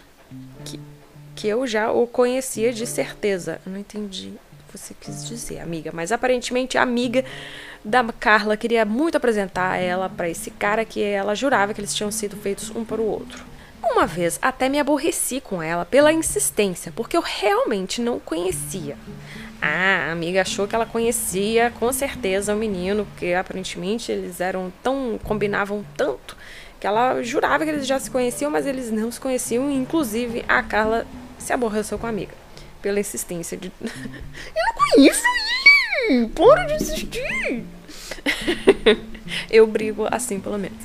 Que, 1.40 1.49
eu 1.49 1.66
já 1.66 1.90
o 1.90 2.06
conhecia 2.06 2.70
de 2.70 2.87
certeza. 2.87 3.61
Eu 3.64 3.73
não 3.73 3.78
entendi 3.80 4.28
o 4.28 4.73
que 4.73 4.78
você 4.78 4.94
quis 5.00 5.26
dizer, 5.26 5.61
amiga, 5.61 5.90
mas 5.90 6.12
aparentemente 6.12 6.76
a 6.76 6.82
amiga 6.82 7.25
da 7.82 8.04
Carla 8.12 8.59
queria 8.59 8.85
muito 8.85 9.16
apresentar 9.16 9.78
ela 9.78 10.06
para 10.11 10.28
esse 10.28 10.50
cara 10.50 10.85
que 10.85 11.02
ela 11.02 11.35
jurava 11.35 11.73
que 11.73 11.80
eles 11.80 11.94
tinham 11.94 12.11
sido 12.11 12.37
feitos 12.37 12.70
um 12.76 12.85
para 12.85 13.00
o 13.00 13.06
outro. 13.06 13.42
Uma 13.82 14.06
vez 14.06 14.38
até 14.42 14.68
me 14.68 14.78
aborreci 14.78 15.40
com 15.40 15.62
ela 15.62 15.87
pela 15.87 16.12
insistência, 16.12 16.92
porque 16.94 17.16
eu 17.16 17.23
realmente 17.23 18.02
não 18.02 18.18
conhecia. 18.18 18.99
Ah, 19.62 20.09
a 20.09 20.12
amiga 20.12 20.42
achou 20.42 20.68
que 20.68 20.75
ela 20.75 20.85
conhecia 20.85 21.73
com 21.80 21.90
certeza 21.90 22.54
o 22.54 22.59
menino, 22.59 23.06
porque 23.06 23.32
aparentemente 23.32 24.12
eles 24.12 24.40
eram 24.40 24.70
tão. 24.82 25.18
combinavam 25.25 25.82
tanto 25.97 26.37
que 26.78 26.87
ela 26.87 27.23
jurava 27.23 27.64
que 27.64 27.70
eles 27.70 27.87
já 27.87 27.99
se 27.99 28.11
conheciam, 28.11 28.50
mas 28.50 28.66
eles 28.66 28.90
não 28.90 29.12
se 29.12 29.20
conheciam. 29.20 29.70
Inclusive, 29.70 30.44
a 30.49 30.62
Carla 30.62 31.06
se 31.40 31.52
aborreceu 31.52 31.99
com 31.99 32.06
a 32.06 32.11
amiga 32.11 32.35
pela 32.80 33.00
insistência 33.00 33.56
de. 33.56 33.73
Eu 33.80 34.64
não 34.66 34.75
conheço 34.75 35.23
ele! 36.09 36.28
Para 36.28 36.64
de 36.64 36.75
insistir! 36.75 37.64
eu 39.50 39.66
brigo 39.66 40.06
assim, 40.11 40.40
pelo 40.40 40.59
menos. 40.59 40.78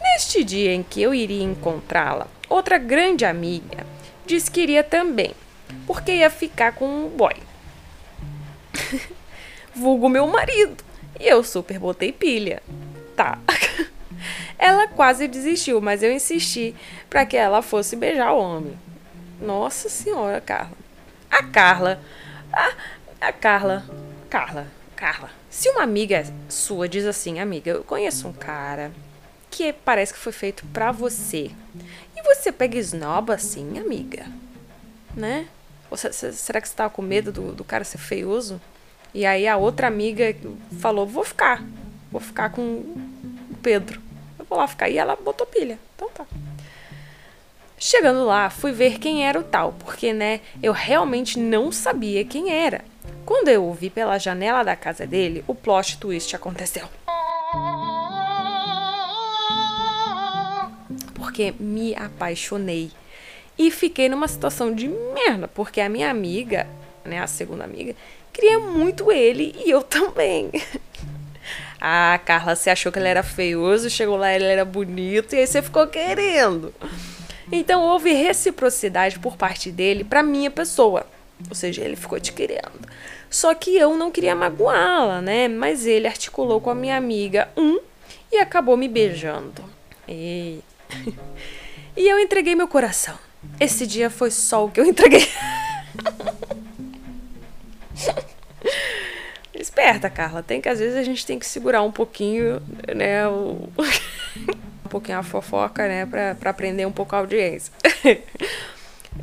Neste 0.00 0.44
dia 0.44 0.72
em 0.72 0.82
que 0.82 1.02
eu 1.02 1.14
iria 1.14 1.42
encontrá-la, 1.42 2.28
outra 2.48 2.78
grande 2.78 3.24
amiga 3.24 3.86
disse 4.26 4.50
que 4.50 4.60
iria 4.60 4.82
também, 4.82 5.34
porque 5.86 6.12
ia 6.12 6.30
ficar 6.30 6.72
com 6.72 7.06
o 7.06 7.10
boy. 7.10 7.34
Vulgo 9.74 10.08
meu 10.08 10.26
marido. 10.26 10.84
E 11.18 11.26
eu 11.26 11.42
super 11.42 11.78
botei 11.78 12.12
pilha. 12.12 12.62
Tá. 13.16 13.38
Ela 14.58 14.88
quase 14.88 15.28
desistiu, 15.28 15.80
mas 15.80 16.02
eu 16.02 16.12
insisti 16.12 16.74
para 17.08 17.24
que 17.24 17.36
ela 17.36 17.62
fosse 17.62 17.96
beijar 17.96 18.32
o 18.32 18.40
homem. 18.40 18.76
Nossa 19.40 19.88
senhora, 19.88 20.40
Carla. 20.40 20.76
A 21.30 21.42
Carla. 21.42 22.00
A, 22.52 22.72
a 23.20 23.32
Carla. 23.32 23.84
Carla. 24.28 24.66
Carla. 24.96 25.30
Se 25.48 25.68
uma 25.70 25.82
amiga 25.82 26.24
sua 26.48 26.88
diz 26.88 27.04
assim, 27.04 27.38
amiga, 27.38 27.70
eu 27.70 27.84
conheço 27.84 28.26
um 28.26 28.32
cara 28.32 28.92
que 29.50 29.72
parece 29.72 30.12
que 30.12 30.18
foi 30.18 30.32
feito 30.32 30.64
para 30.72 30.90
você. 30.92 31.50
E 32.16 32.22
você 32.22 32.50
pega 32.50 32.76
esnoba 32.76 33.34
assim, 33.34 33.78
amiga. 33.78 34.26
Né? 35.14 35.48
Será 36.12 36.60
que 36.60 36.68
você 36.68 36.74
tava 36.74 36.90
com 36.90 37.00
medo 37.00 37.32
do, 37.32 37.52
do 37.52 37.64
cara 37.64 37.84
ser 37.84 37.98
feioso? 37.98 38.60
E 39.14 39.24
aí 39.24 39.48
a 39.48 39.56
outra 39.56 39.86
amiga 39.86 40.34
falou: 40.80 41.06
vou 41.06 41.24
ficar. 41.24 41.64
Vou 42.10 42.20
ficar 42.20 42.50
com 42.50 42.62
o 42.62 43.56
Pedro. 43.62 44.00
Eu 44.38 44.44
vou 44.44 44.58
lá 44.58 44.66
ficar. 44.66 44.88
E 44.88 44.98
ela 44.98 45.16
botou 45.16 45.46
pilha. 45.46 45.78
Então 45.96 46.08
tá. 46.10 46.26
Chegando 47.80 48.24
lá, 48.24 48.50
fui 48.50 48.72
ver 48.72 48.98
quem 48.98 49.24
era 49.24 49.38
o 49.38 49.44
tal, 49.44 49.72
porque, 49.78 50.12
né, 50.12 50.40
eu 50.60 50.72
realmente 50.72 51.38
não 51.38 51.70
sabia 51.70 52.24
quem 52.24 52.50
era. 52.50 52.84
Quando 53.24 53.48
eu 53.48 53.64
ouvi 53.64 53.88
pela 53.88 54.18
janela 54.18 54.64
da 54.64 54.74
casa 54.74 55.06
dele, 55.06 55.44
o 55.46 55.54
plot 55.54 55.96
twist 55.98 56.34
aconteceu. 56.34 56.88
Porque 61.14 61.54
me 61.60 61.94
apaixonei. 61.94 62.90
E 63.56 63.70
fiquei 63.70 64.08
numa 64.08 64.26
situação 64.26 64.74
de 64.74 64.88
merda, 64.88 65.46
porque 65.46 65.80
a 65.80 65.88
minha 65.88 66.10
amiga, 66.10 66.66
né, 67.04 67.20
a 67.20 67.28
segunda 67.28 67.62
amiga, 67.62 67.94
queria 68.32 68.58
muito 68.58 69.12
ele 69.12 69.54
e 69.64 69.70
eu 69.70 69.82
também. 69.82 70.50
A 71.80 72.18
Carla, 72.26 72.56
você 72.56 72.70
achou 72.70 72.90
que 72.90 72.98
ele 72.98 73.08
era 73.08 73.22
feioso, 73.22 73.88
chegou 73.88 74.16
lá 74.16 74.34
ele 74.34 74.46
era 74.46 74.64
bonito 74.64 75.36
e 75.36 75.38
aí 75.38 75.46
você 75.46 75.62
ficou 75.62 75.86
querendo. 75.86 76.74
Então 77.50 77.82
houve 77.82 78.12
reciprocidade 78.12 79.18
por 79.18 79.36
parte 79.36 79.70
dele 79.70 80.04
para 80.04 80.22
minha 80.22 80.50
pessoa. 80.50 81.06
Ou 81.48 81.54
seja, 81.54 81.82
ele 81.82 81.96
ficou 81.96 82.18
te 82.18 82.32
querendo. 82.32 82.88
Só 83.30 83.54
que 83.54 83.76
eu 83.76 83.96
não 83.96 84.10
queria 84.10 84.34
magoá-la, 84.34 85.20
né? 85.20 85.48
Mas 85.48 85.86
ele 85.86 86.06
articulou 86.06 86.60
com 86.60 86.70
a 86.70 86.74
minha 86.74 86.96
amiga 86.96 87.48
um 87.56 87.78
e 88.32 88.38
acabou 88.38 88.76
me 88.76 88.88
beijando. 88.88 89.64
E... 90.08 90.60
eu 91.96 92.18
entreguei 92.18 92.54
meu 92.54 92.68
coração. 92.68 93.18
Esse 93.60 93.86
dia 93.86 94.10
foi 94.10 94.30
só 94.30 94.64
o 94.64 94.70
que 94.70 94.80
eu 94.80 94.84
entreguei. 94.84 95.28
Esperta, 99.54 100.08
Carla. 100.08 100.42
Tem 100.42 100.60
que 100.60 100.68
às 100.68 100.78
vezes 100.78 100.96
a 100.96 101.02
gente 101.02 101.24
tem 101.26 101.38
que 101.38 101.46
segurar 101.46 101.82
um 101.82 101.92
pouquinho, 101.92 102.62
né, 102.94 103.26
o 103.28 103.68
um 104.88 104.90
pouquinho 104.90 105.18
a 105.18 105.22
fofoca, 105.22 105.86
né, 105.86 106.06
para 106.06 106.50
aprender 106.50 106.86
um 106.86 106.92
pouco 106.92 107.14
a 107.14 107.18
audiência. 107.18 107.72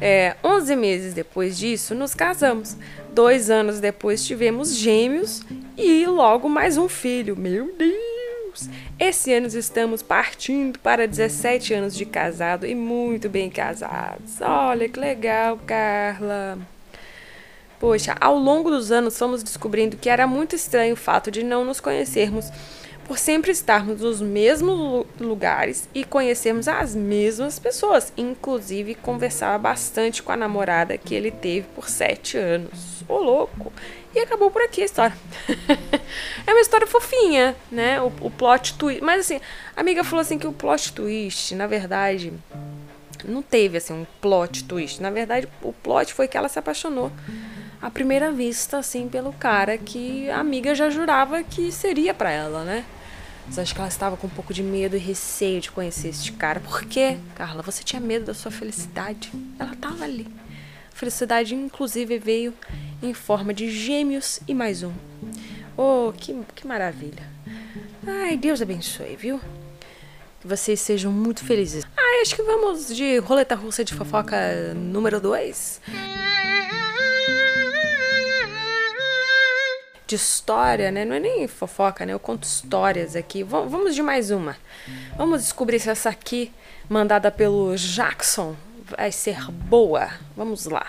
É, 0.02 0.36
11 0.44 0.76
meses 0.76 1.14
depois 1.14 1.58
disso, 1.58 1.96
nos 1.96 2.14
casamos. 2.14 2.76
Dois 3.14 3.50
anos 3.50 3.80
depois, 3.80 4.26
tivemos 4.26 4.76
gêmeos 4.76 5.42
e 5.78 6.06
logo 6.06 6.50
mais 6.50 6.76
um 6.76 6.90
filho. 6.90 7.38
Meu 7.38 7.74
Deus! 7.78 8.68
Esse 9.00 9.32
ano 9.32 9.48
estamos 9.48 10.02
partindo 10.02 10.80
para 10.80 11.08
17 11.08 11.74
anos 11.74 11.96
de 11.96 12.06
casado 12.06 12.66
e 12.66 12.76
muito 12.76 13.30
bem 13.30 13.50
casados. 13.50 14.42
Olha 14.42 14.90
que 14.90 15.00
legal, 15.00 15.58
Carla. 15.66 16.58
Poxa, 17.80 18.18
ao 18.20 18.38
longo 18.38 18.70
dos 18.70 18.92
anos 18.92 19.18
fomos 19.18 19.44
descobrindo 19.44 19.96
que 19.96 20.10
era 20.10 20.28
muito 20.28 20.56
estranho 20.56 20.94
o 20.94 20.98
fato 20.98 21.32
de 21.32 21.42
não 21.42 21.64
nos 21.64 21.80
conhecermos, 21.80 22.52
por 23.06 23.20
sempre 23.20 23.52
estarmos 23.52 24.02
nos 24.02 24.20
mesmos 24.20 25.06
lugares 25.20 25.88
e 25.94 26.04
conhecermos 26.04 26.68
as 26.68 26.96
mesmas 26.96 27.60
pessoas. 27.60 28.12
Inclusive, 28.18 28.96
conversava 28.96 29.58
bastante 29.58 30.22
com 30.24 30.32
a 30.32 30.38
namorada 30.38 30.98
que 30.98 31.14
ele 31.14 31.32
teve 31.32 31.68
por 31.76 31.90
sete 31.90 32.38
anos. 32.38 33.04
Ô, 33.08 33.18
louco! 33.18 33.72
E 34.14 34.20
acabou 34.20 34.50
por 34.50 34.62
aqui 34.62 34.82
a 34.82 34.86
história. 34.86 35.16
é 36.48 36.52
uma 36.52 36.62
história 36.62 36.88
fofinha, 36.88 37.56
né? 37.72 38.02
O, 38.02 38.12
o 38.22 38.32
plot 38.32 38.74
twist. 38.76 39.04
Mas 39.04 39.22
assim, 39.22 39.40
a 39.76 39.82
amiga 39.82 40.04
falou 40.04 40.22
assim 40.22 40.40
que 40.40 40.48
o 40.48 40.54
plot 40.54 40.94
twist, 40.94 41.54
na 41.54 41.68
verdade, 41.68 42.34
não 43.24 43.42
teve 43.42 43.78
assim 43.78 43.94
um 43.94 44.06
plot 44.20 44.64
twist. 44.64 45.02
Na 45.02 45.12
verdade, 45.12 45.48
o 45.62 45.72
plot 45.72 46.14
foi 46.14 46.28
que 46.28 46.38
ela 46.38 46.50
se 46.50 46.58
apaixonou 46.58 47.12
à 47.82 47.90
primeira 47.92 48.32
vista, 48.32 48.78
assim, 48.78 49.08
pelo 49.08 49.32
cara 49.34 49.78
que 49.78 50.30
a 50.30 50.40
amiga 50.40 50.74
já 50.74 50.90
jurava 50.90 51.44
que 51.44 51.72
seria 51.72 52.14
para 52.14 52.32
ela, 52.32 52.64
né? 52.64 52.84
Mas 53.46 53.60
acho 53.60 53.74
que 53.74 53.80
ela 53.80 53.88
estava 53.88 54.18
com 54.18 54.28
um 54.28 54.30
pouco 54.30 54.54
de 54.54 54.64
medo 54.64 54.96
e 54.96 55.00
receio 55.00 55.62
de 55.62 55.72
conhecer 55.72 56.10
este 56.10 56.32
cara. 56.32 56.60
Por 56.60 56.84
quê, 56.86 57.18
Carla? 57.36 57.62
Você 57.62 57.84
tinha 57.84 58.00
medo 58.00 58.26
da 58.26 58.34
sua 58.34 58.52
felicidade? 58.52 59.32
Ela 59.60 59.74
estava 59.74 60.04
ali. 60.04 60.28
A 60.92 60.96
felicidade, 60.96 61.54
inclusive, 61.54 62.18
veio 62.18 62.54
em 63.04 63.14
forma 63.14 63.54
de 63.54 63.70
gêmeos 63.70 64.40
e 64.48 64.54
mais 64.54 64.82
um. 64.82 64.94
Oh, 65.78 66.12
que, 66.12 66.36
que 66.56 66.66
maravilha. 66.66 67.24
Ai, 68.08 68.38
Deus 68.38 68.62
abençoe, 68.62 69.16
viu? 69.16 69.40
Que 70.40 70.48
vocês 70.48 70.80
sejam 70.80 71.12
muito 71.12 71.44
felizes. 71.44 71.86
Ah, 71.98 72.22
acho 72.22 72.36
que 72.36 72.44
vamos 72.44 72.96
de 72.96 73.18
roleta 73.20 73.56
russa 73.56 73.84
de 73.84 73.94
fofoca 73.94 74.74
número 74.74 75.20
2. 75.20 75.82
De 80.08 80.16
história, 80.16 80.92
né? 80.92 81.06
Não 81.06 81.16
é 81.16 81.20
nem 81.20 81.48
fofoca, 81.48 82.06
né? 82.06 82.14
Eu 82.14 82.20
conto 82.20 82.44
histórias 82.44 83.16
aqui. 83.16 83.44
V 83.44 83.50
vamos 83.68 83.96
de 83.96 84.02
mais 84.02 84.32
uma. 84.32 84.58
Vamos 85.18 85.42
descobrir 85.42 85.80
se 85.80 85.90
essa 85.90 86.10
aqui, 86.10 86.52
mandada 86.88 87.32
pelo 87.32 87.76
Jackson, 87.76 88.56
vai 88.98 89.12
ser 89.12 89.52
boa. 89.52 90.10
Vamos 90.36 90.66
lá. 90.66 90.88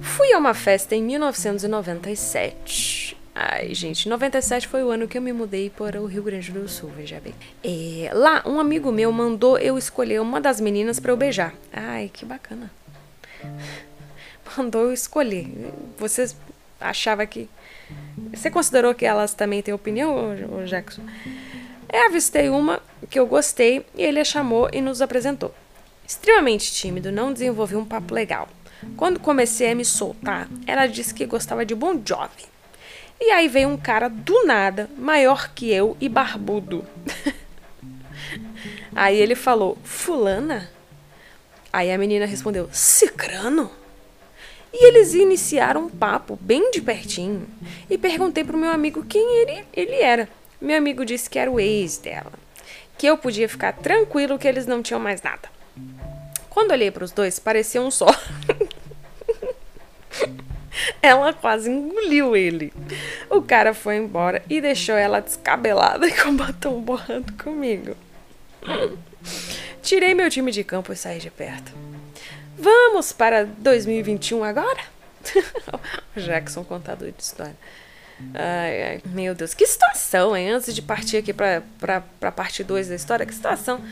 Fui 0.00 0.32
a 0.32 0.38
uma 0.38 0.54
festa 0.54 0.94
em 0.94 1.02
1997. 1.02 3.16
Ai, 3.34 3.74
gente, 3.74 4.08
97 4.08 4.68
foi 4.68 4.84
o 4.84 4.90
ano 4.90 5.08
que 5.08 5.18
eu 5.18 5.22
me 5.22 5.32
mudei 5.32 5.68
para 5.68 6.00
o 6.00 6.06
Rio 6.06 6.22
Grande 6.22 6.52
do 6.52 6.68
Sul, 6.68 6.92
veja 6.96 7.20
bem. 7.20 7.34
É, 7.64 8.08
lá, 8.12 8.44
um 8.46 8.60
amigo 8.60 8.92
meu 8.92 9.10
mandou 9.10 9.58
eu 9.58 9.76
escolher 9.76 10.20
uma 10.20 10.40
das 10.40 10.60
meninas 10.60 11.00
para 11.00 11.10
eu 11.10 11.16
beijar. 11.16 11.52
Ai, 11.72 12.08
que 12.12 12.24
bacana. 12.24 12.70
Mandou 14.56 14.82
eu 14.82 14.92
escolher. 14.92 15.48
Vocês 15.98 16.36
achava 16.80 17.26
que 17.26 17.48
você 18.32 18.50
considerou 18.50 18.94
que 18.94 19.04
elas 19.04 19.34
também 19.34 19.62
têm 19.62 19.74
opinião, 19.74 20.34
Jackson? 20.66 21.02
Eu 21.92 22.06
avistei 22.06 22.48
uma 22.48 22.82
que 23.08 23.18
eu 23.18 23.26
gostei 23.26 23.86
e 23.94 24.02
ele 24.02 24.20
a 24.20 24.24
chamou 24.24 24.68
e 24.72 24.80
nos 24.80 25.00
apresentou. 25.00 25.54
Extremamente 26.06 26.72
tímido, 26.72 27.12
não 27.12 27.32
desenvolveu 27.32 27.78
um 27.78 27.84
papo 27.84 28.12
legal. 28.14 28.48
Quando 28.96 29.20
comecei 29.20 29.70
a 29.70 29.74
me 29.74 29.84
soltar, 29.84 30.48
ela 30.66 30.86
disse 30.86 31.14
que 31.14 31.24
gostava 31.24 31.64
de 31.64 31.74
Bon 31.74 32.00
Jovi. 32.04 32.44
E 33.20 33.30
aí 33.30 33.48
veio 33.48 33.68
um 33.68 33.76
cara 33.76 34.08
do 34.08 34.44
nada, 34.44 34.90
maior 34.98 35.52
que 35.54 35.72
eu 35.72 35.96
e 36.00 36.08
barbudo. 36.08 36.84
aí 38.94 39.16
ele 39.16 39.34
falou: 39.34 39.78
Fulana? 39.84 40.68
Aí 41.72 41.90
a 41.90 41.98
menina 41.98 42.26
respondeu: 42.26 42.68
Cicrano? 42.72 43.70
E 44.76 44.86
eles 44.86 45.14
iniciaram 45.14 45.82
um 45.82 45.88
papo 45.88 46.36
bem 46.40 46.72
de 46.72 46.82
pertinho. 46.82 47.46
E 47.88 47.96
perguntei 47.96 48.42
pro 48.42 48.58
meu 48.58 48.72
amigo 48.72 49.04
quem 49.04 49.42
ele, 49.42 49.64
ele 49.72 49.94
era. 49.94 50.28
Meu 50.60 50.76
amigo 50.76 51.04
disse 51.04 51.30
que 51.30 51.38
era 51.38 51.48
o 51.48 51.60
ex 51.60 51.98
dela. 51.98 52.32
Que 52.98 53.06
eu 53.06 53.16
podia 53.16 53.48
ficar 53.48 53.72
tranquilo 53.72 54.36
que 54.36 54.48
eles 54.48 54.66
não 54.66 54.82
tinham 54.82 54.98
mais 54.98 55.22
nada. 55.22 55.48
Quando 56.50 56.72
olhei 56.72 56.90
para 56.90 57.04
os 57.04 57.12
dois, 57.12 57.38
parecia 57.38 57.80
um 57.80 57.88
só. 57.88 58.06
ela 61.00 61.32
quase 61.32 61.70
engoliu 61.70 62.34
ele. 62.34 62.72
O 63.30 63.42
cara 63.42 63.74
foi 63.74 63.96
embora 63.96 64.42
e 64.50 64.60
deixou 64.60 64.96
ela 64.96 65.20
descabelada 65.20 66.08
e 66.08 66.12
com 66.20 66.34
batom 66.34 66.80
borrando 66.80 67.32
comigo. 67.34 67.96
Tirei 69.82 70.14
meu 70.14 70.28
time 70.28 70.50
de 70.50 70.64
campo 70.64 70.92
e 70.92 70.96
saí 70.96 71.20
de 71.20 71.30
perto. 71.30 71.83
Vamos 72.64 73.12
para 73.12 73.44
2021 73.44 74.42
agora? 74.42 74.80
Jackson, 76.16 76.64
contador 76.64 77.10
de 77.10 77.22
história. 77.22 77.54
Ai, 78.32 78.82
ai, 78.82 79.02
meu 79.04 79.34
Deus, 79.34 79.52
que 79.52 79.66
situação, 79.66 80.34
hein? 80.34 80.50
Antes 80.50 80.74
de 80.74 80.80
partir 80.80 81.18
aqui 81.18 81.34
pra, 81.34 81.62
pra 81.78 82.32
parte 82.32 82.64
2 82.64 82.88
da 82.88 82.94
história, 82.94 83.26
que 83.26 83.34
situação. 83.34 83.82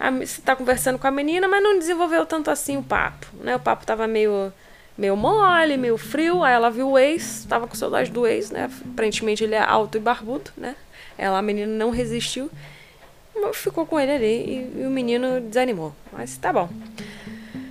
A, 0.00 0.10
você 0.10 0.42
tá 0.42 0.56
conversando 0.56 0.98
com 0.98 1.06
a 1.06 1.12
menina, 1.12 1.46
mas 1.46 1.62
não 1.62 1.78
desenvolveu 1.78 2.26
tanto 2.26 2.50
assim 2.50 2.76
o 2.76 2.82
papo, 2.82 3.24
né? 3.40 3.54
O 3.54 3.60
papo 3.60 3.86
tava 3.86 4.08
meio, 4.08 4.52
meio 4.96 5.16
mole, 5.16 5.76
meio 5.76 5.96
frio. 5.96 6.42
Aí 6.42 6.54
ela 6.54 6.72
viu 6.72 6.90
o 6.90 6.98
ex, 6.98 7.46
tava 7.48 7.68
com 7.68 7.76
saudade 7.76 8.10
do 8.10 8.26
ex, 8.26 8.50
né? 8.50 8.68
Aparentemente 8.92 9.44
ele 9.44 9.54
é 9.54 9.62
alto 9.62 9.96
e 9.96 10.00
barbudo, 10.00 10.50
né? 10.56 10.74
Ela, 11.16 11.38
a 11.38 11.42
menina, 11.42 11.72
não 11.72 11.90
resistiu. 11.90 12.50
Ficou 13.54 13.86
com 13.86 14.00
ele 14.00 14.10
ali 14.10 14.26
e, 14.26 14.80
e 14.80 14.86
o 14.86 14.90
menino 14.90 15.40
desanimou. 15.40 15.94
Mas 16.12 16.36
tá 16.36 16.52
bom. 16.52 16.68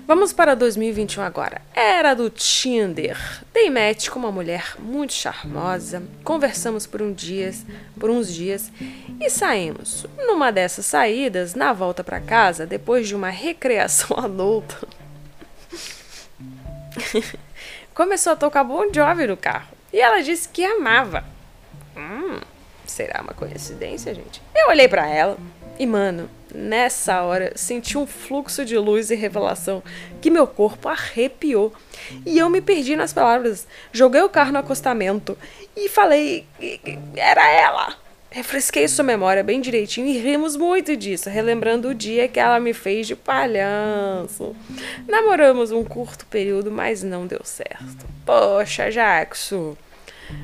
Vamos 0.08 0.32
para 0.32 0.56
2021 0.56 1.22
agora. 1.22 1.62
Era 1.76 2.14
do 2.14 2.30
Tinder. 2.30 3.18
Dei 3.54 3.70
match 3.70 4.08
com 4.08 4.18
uma 4.18 4.32
mulher 4.32 4.76
muito 4.80 5.12
charmosa. 5.12 6.02
Conversamos 6.24 6.88
por 6.88 7.02
um 7.02 7.12
dias, 7.12 7.66
por 8.00 8.10
uns 8.10 8.34
dias 8.34 8.72
e 9.20 9.30
saímos. 9.30 10.06
Numa 10.18 10.50
dessas 10.50 10.86
saídas, 10.86 11.56
na 11.56 11.74
volta 11.74 12.06
para 12.06 12.22
casa, 12.22 12.66
depois 12.66 13.06
de 13.06 13.16
uma 13.16 13.30
recreação 13.30 14.16
adulta, 14.24 14.78
começou 17.94 18.32
a 18.32 18.38
tocar 18.38 18.64
Bon 18.64 18.86
Jovi 18.90 19.28
no 19.28 19.36
carro. 19.36 19.68
E 19.92 20.00
ela 20.00 20.22
disse 20.22 20.48
que 20.48 20.64
amava. 20.64 21.26
Hum, 21.98 22.40
será 22.86 23.22
uma 23.22 23.34
coincidência, 23.34 24.16
gente? 24.16 24.42
Eu 24.56 24.70
olhei 24.70 24.88
para 24.88 25.06
ela 25.06 25.38
e, 25.78 25.86
mano, 25.86 26.30
Nessa 26.54 27.22
hora, 27.24 27.52
senti 27.56 27.98
um 27.98 28.08
fluxo 28.08 28.64
de 28.64 28.78
luz 28.78 29.12
e 29.12 29.16
revelação 29.16 29.84
que 30.22 30.30
meu 30.30 30.48
corpo 30.48 30.88
arrepiou. 30.88 31.74
E 32.26 32.38
eu 32.38 32.50
me 32.50 32.62
perdi 32.62 32.96
nas 32.96 33.14
palavras. 33.14 33.68
Joguei 33.92 34.22
o 34.22 34.30
carro 34.30 34.52
no 34.52 34.60
acostamento 34.60 35.38
e 35.76 35.90
falei: 35.90 36.46
era 37.16 37.50
ela. 37.50 37.96
Refresquei 38.30 38.88
sua 38.88 39.06
memória 39.06 39.44
bem 39.44 39.62
direitinho 39.62 40.08
e 40.08 40.18
rimos 40.18 40.56
muito 40.56 40.96
disso, 40.96 41.30
relembrando 41.30 41.90
o 41.90 41.96
dia 41.96 42.28
que 42.28 42.40
ela 42.40 42.60
me 42.60 42.74
fez 42.74 43.08
de 43.08 43.16
palhaço. 43.16 44.56
Namoramos 45.08 45.72
um 45.72 45.84
curto 45.84 46.26
período, 46.26 46.70
mas 46.70 47.02
não 47.04 47.26
deu 47.26 47.42
certo. 47.44 48.06
Poxa, 48.26 48.92
Jackson. 48.92 49.76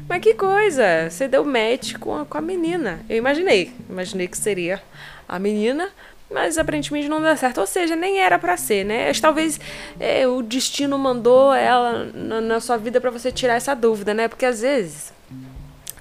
Mas 0.08 0.22
que 0.22 0.34
coisa, 0.34 1.10
você 1.10 1.28
deu 1.28 1.44
match 1.44 1.98
com 2.00 2.16
a, 2.16 2.26
com 2.26 2.38
a 2.38 2.42
menina. 2.42 3.02
Eu 3.10 3.18
imaginei, 3.18 3.72
imaginei 3.90 4.28
que 4.28 4.38
seria 4.38 4.82
a 5.28 5.40
menina, 5.40 5.90
mas 6.30 6.58
aparentemente 6.58 7.08
não 7.08 7.22
deu 7.22 7.38
certo. 7.38 7.60
Ou 7.60 7.68
seja, 7.68 7.96
nem 7.96 8.20
era 8.20 8.40
para 8.40 8.58
ser, 8.58 8.84
né? 8.84 9.12
Talvez 9.14 9.60
é, 10.00 10.28
o 10.28 10.42
destino 10.42 10.98
mandou 10.98 11.54
ela 11.54 12.06
na, 12.14 12.42
na 12.42 12.60
sua 12.60 12.78
vida 12.78 13.00
para 13.00 13.12
você 13.12 13.32
tirar 13.32 13.56
essa 13.56 13.76
dúvida, 13.76 14.14
né? 14.14 14.28
Porque 14.28 14.46
às 14.46 14.62
vezes 14.62 15.14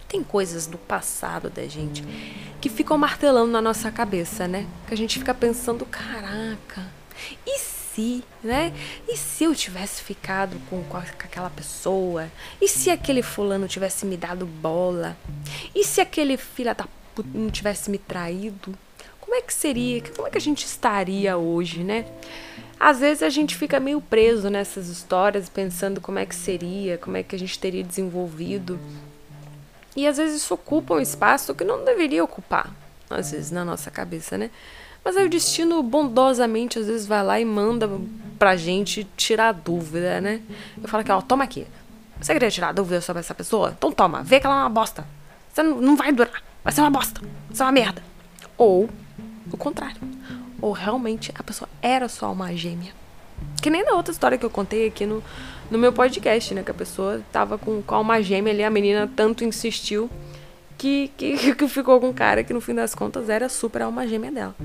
tem 0.08 0.22
coisas 0.22 0.66
do 0.66 0.76
passado 0.76 1.48
da 1.48 1.66
gente 1.66 2.04
que 2.60 2.68
ficam 2.68 2.96
martelando 2.96 3.50
na 3.50 3.60
nossa 3.60 3.90
cabeça, 3.90 4.46
né? 4.46 4.66
Que 4.86 4.94
a 4.94 4.96
gente 4.96 5.18
fica 5.18 5.34
pensando, 5.34 5.84
caraca, 5.84 6.86
e 7.46 7.58
se, 7.58 8.22
né? 8.42 8.72
E 9.08 9.16
se 9.16 9.44
eu 9.44 9.54
tivesse 9.54 10.02
ficado 10.02 10.56
com, 10.70 10.82
com 10.84 10.96
aquela 10.96 11.50
pessoa? 11.50 12.30
E 12.60 12.68
se 12.68 12.90
aquele 12.90 13.22
fulano 13.22 13.66
tivesse 13.66 14.06
me 14.06 14.16
dado 14.16 14.46
bola? 14.46 15.16
E 15.74 15.84
se 15.84 16.00
aquele 16.00 16.36
filho 16.36 16.74
da 16.74 16.86
puta 17.14 17.28
não 17.34 17.50
tivesse 17.50 17.90
me 17.90 17.98
traído? 17.98 18.74
Como 19.32 19.40
é 19.40 19.46
que 19.46 19.54
seria, 19.54 20.02
como 20.14 20.28
é 20.28 20.30
que 20.30 20.36
a 20.36 20.40
gente 20.40 20.66
estaria 20.66 21.38
hoje, 21.38 21.82
né? 21.82 22.04
Às 22.78 23.00
vezes 23.00 23.22
a 23.22 23.30
gente 23.30 23.56
fica 23.56 23.80
meio 23.80 23.98
preso 23.98 24.50
nessas 24.50 24.88
histórias, 24.88 25.48
pensando 25.48 26.02
como 26.02 26.18
é 26.18 26.26
que 26.26 26.34
seria, 26.34 26.98
como 26.98 27.16
é 27.16 27.22
que 27.22 27.34
a 27.34 27.38
gente 27.38 27.58
teria 27.58 27.82
desenvolvido. 27.82 28.78
E 29.96 30.06
às 30.06 30.18
vezes 30.18 30.42
isso 30.42 30.52
ocupa 30.52 30.92
um 30.92 31.00
espaço 31.00 31.54
que 31.54 31.64
não 31.64 31.82
deveria 31.82 32.22
ocupar, 32.22 32.70
às 33.08 33.30
vezes, 33.30 33.50
na 33.50 33.64
nossa 33.64 33.90
cabeça, 33.90 34.36
né? 34.36 34.50
Mas 35.02 35.16
aí 35.16 35.24
o 35.24 35.30
destino 35.30 35.82
bondosamente 35.82 36.78
às 36.78 36.86
vezes 36.86 37.06
vai 37.06 37.24
lá 37.24 37.40
e 37.40 37.44
manda 37.46 37.88
pra 38.38 38.54
gente 38.54 39.04
tirar 39.16 39.52
dúvida, 39.52 40.20
né? 40.20 40.42
Eu 40.76 40.86
falo 40.90 41.00
aqui, 41.00 41.10
ó, 41.10 41.22
toma 41.22 41.44
aqui. 41.44 41.66
Você 42.20 42.34
queria 42.34 42.50
tirar 42.50 42.72
dúvida 42.72 43.00
sobre 43.00 43.20
essa 43.20 43.34
pessoa? 43.34 43.74
Então 43.78 43.90
toma, 43.90 44.22
vê 44.22 44.38
que 44.38 44.46
ela 44.46 44.56
é 44.56 44.60
uma 44.60 44.68
bosta. 44.68 45.06
Você 45.50 45.62
não, 45.62 45.80
não 45.80 45.96
vai 45.96 46.12
durar. 46.12 46.42
Vai 46.62 46.70
ser 46.70 46.82
uma 46.82 46.90
bosta. 46.90 47.22
Vai 47.22 47.56
ser 47.56 47.62
uma 47.62 47.72
merda. 47.72 48.02
Ou 48.58 48.90
o 49.50 49.56
contrário. 49.56 50.00
Ou 50.60 50.72
realmente 50.72 51.32
a 51.34 51.42
pessoa 51.42 51.68
era 51.80 52.08
só 52.08 52.30
uma 52.30 52.54
gêmea. 52.54 52.92
Que 53.60 53.70
nem 53.70 53.84
na 53.84 53.92
outra 53.92 54.12
história 54.12 54.38
que 54.38 54.44
eu 54.44 54.50
contei 54.50 54.86
aqui 54.86 55.06
no, 55.06 55.22
no 55.70 55.78
meu 55.78 55.92
podcast, 55.92 56.54
né? 56.54 56.62
Que 56.62 56.70
a 56.70 56.74
pessoa 56.74 57.22
tava 57.32 57.58
com, 57.58 57.82
com 57.82 58.00
uma 58.00 58.22
gêmea 58.22 58.52
ali, 58.52 58.62
a 58.62 58.70
menina 58.70 59.10
tanto 59.14 59.44
insistiu 59.44 60.10
que, 60.78 61.10
que, 61.16 61.54
que 61.54 61.68
ficou 61.68 62.00
com 62.00 62.08
um 62.08 62.12
cara 62.12 62.44
que 62.44 62.52
no 62.52 62.60
fim 62.60 62.74
das 62.74 62.94
contas 62.94 63.28
era 63.28 63.48
super 63.48 63.82
alma 63.82 64.06
gêmea 64.06 64.30
dela. 64.30 64.56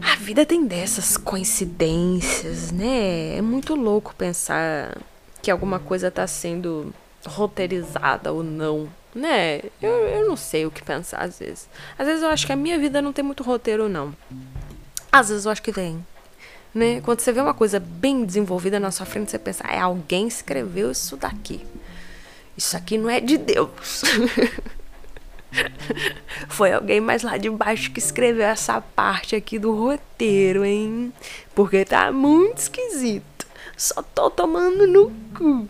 A 0.00 0.16
vida 0.16 0.46
tem 0.46 0.64
dessas 0.64 1.16
coincidências, 1.16 2.70
né? 2.70 3.36
É 3.36 3.42
muito 3.42 3.74
louco 3.74 4.14
pensar 4.16 4.96
que 5.42 5.50
alguma 5.50 5.78
coisa 5.78 6.10
tá 6.10 6.26
sendo 6.26 6.94
roteirizada 7.26 8.32
ou 8.32 8.44
não 8.44 8.88
né? 9.14 9.60
Eu, 9.80 9.90
eu 9.90 10.28
não 10.28 10.36
sei 10.36 10.66
o 10.66 10.70
que 10.70 10.82
pensar 10.82 11.18
às 11.18 11.38
vezes. 11.38 11.68
Às 11.98 12.06
vezes 12.06 12.22
eu 12.22 12.28
acho 12.28 12.46
que 12.46 12.52
a 12.52 12.56
minha 12.56 12.78
vida 12.78 13.02
não 13.02 13.12
tem 13.12 13.24
muito 13.24 13.42
roteiro, 13.42 13.88
não. 13.88 14.14
Às 15.10 15.28
vezes 15.28 15.44
eu 15.44 15.52
acho 15.52 15.62
que 15.62 15.72
tem. 15.72 16.04
Né? 16.74 17.00
Quando 17.00 17.20
você 17.20 17.32
vê 17.32 17.40
uma 17.40 17.54
coisa 17.54 17.80
bem 17.80 18.24
desenvolvida 18.24 18.78
na 18.78 18.90
sua 18.90 19.06
frente, 19.06 19.30
você 19.30 19.38
pensa, 19.38 19.66
é, 19.66 19.78
alguém 19.78 20.28
escreveu 20.28 20.90
isso 20.90 21.16
daqui. 21.16 21.64
Isso 22.56 22.76
aqui 22.76 22.98
não 22.98 23.08
é 23.08 23.20
de 23.20 23.38
Deus. 23.38 24.02
Foi 26.48 26.72
alguém 26.72 27.00
mais 27.00 27.22
lá 27.22 27.36
de 27.36 27.48
baixo 27.48 27.90
que 27.90 27.98
escreveu 27.98 28.46
essa 28.46 28.80
parte 28.80 29.34
aqui 29.34 29.58
do 29.58 29.74
roteiro, 29.74 30.64
hein? 30.64 31.12
Porque 31.54 31.84
tá 31.84 32.12
muito 32.12 32.58
esquisito. 32.58 33.46
Só 33.76 34.02
tô 34.02 34.28
tomando 34.28 34.86
no 34.86 35.10
cu. 35.36 35.68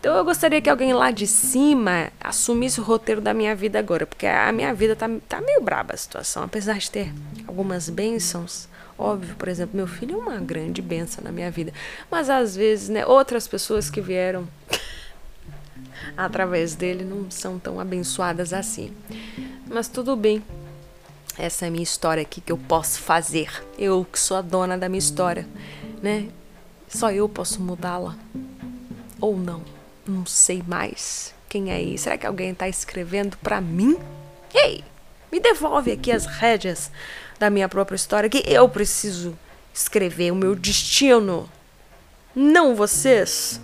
Então 0.00 0.16
eu 0.16 0.24
gostaria 0.24 0.62
que 0.62 0.70
alguém 0.70 0.94
lá 0.94 1.10
de 1.10 1.26
cima 1.26 2.10
assumisse 2.18 2.80
o 2.80 2.82
roteiro 2.82 3.20
da 3.20 3.34
minha 3.34 3.54
vida 3.54 3.78
agora, 3.78 4.06
porque 4.06 4.26
a 4.26 4.50
minha 4.50 4.72
vida 4.72 4.96
tá, 4.96 5.06
tá 5.28 5.42
meio 5.42 5.60
braba 5.60 5.92
a 5.92 5.96
situação, 5.96 6.42
apesar 6.42 6.78
de 6.78 6.90
ter 6.90 7.12
algumas 7.46 7.90
bênçãos. 7.90 8.66
Óbvio, 8.98 9.34
por 9.36 9.46
exemplo, 9.46 9.76
meu 9.76 9.86
filho 9.86 10.14
é 10.14 10.18
uma 10.18 10.38
grande 10.38 10.80
benção 10.80 11.22
na 11.22 11.30
minha 11.30 11.50
vida, 11.50 11.70
mas 12.10 12.30
às 12.30 12.56
vezes, 12.56 12.88
né, 12.88 13.04
outras 13.04 13.46
pessoas 13.46 13.90
que 13.90 14.00
vieram 14.00 14.48
através 16.16 16.74
dele 16.74 17.04
não 17.04 17.30
são 17.30 17.58
tão 17.58 17.78
abençoadas 17.78 18.54
assim. 18.54 18.94
Mas 19.66 19.86
tudo 19.86 20.16
bem. 20.16 20.42
Essa 21.38 21.66
é 21.66 21.68
a 21.68 21.70
minha 21.70 21.82
história 21.82 22.22
aqui 22.22 22.40
que 22.40 22.52
eu 22.52 22.58
posso 22.58 23.00
fazer. 23.00 23.50
Eu 23.78 24.06
que 24.10 24.18
sou 24.18 24.36
a 24.36 24.42
dona 24.42 24.78
da 24.78 24.88
minha 24.88 24.98
história, 24.98 25.46
né? 26.02 26.28
Só 26.88 27.12
eu 27.12 27.28
posso 27.28 27.60
mudá-la 27.60 28.16
ou 29.20 29.36
não. 29.36 29.79
Não 30.10 30.26
sei 30.26 30.62
mais 30.66 31.32
quem 31.48 31.70
é 31.70 31.80
isso. 31.80 32.04
Será 32.04 32.18
que 32.18 32.26
alguém 32.26 32.50
está 32.50 32.68
escrevendo 32.68 33.36
para 33.38 33.60
mim? 33.60 33.96
Ei, 34.52 34.84
me 35.30 35.38
devolve 35.38 35.92
aqui 35.92 36.10
as 36.10 36.26
rédeas 36.26 36.90
da 37.38 37.48
minha 37.48 37.68
própria 37.68 37.96
história 37.96 38.28
que 38.28 38.42
eu 38.46 38.68
preciso 38.68 39.38
escrever 39.72 40.32
o 40.32 40.36
meu 40.36 40.54
destino. 40.54 41.48
Não 42.34 42.74
vocês, 42.74 43.60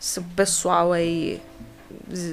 esse 0.00 0.20
pessoal 0.20 0.92
aí, 0.92 1.40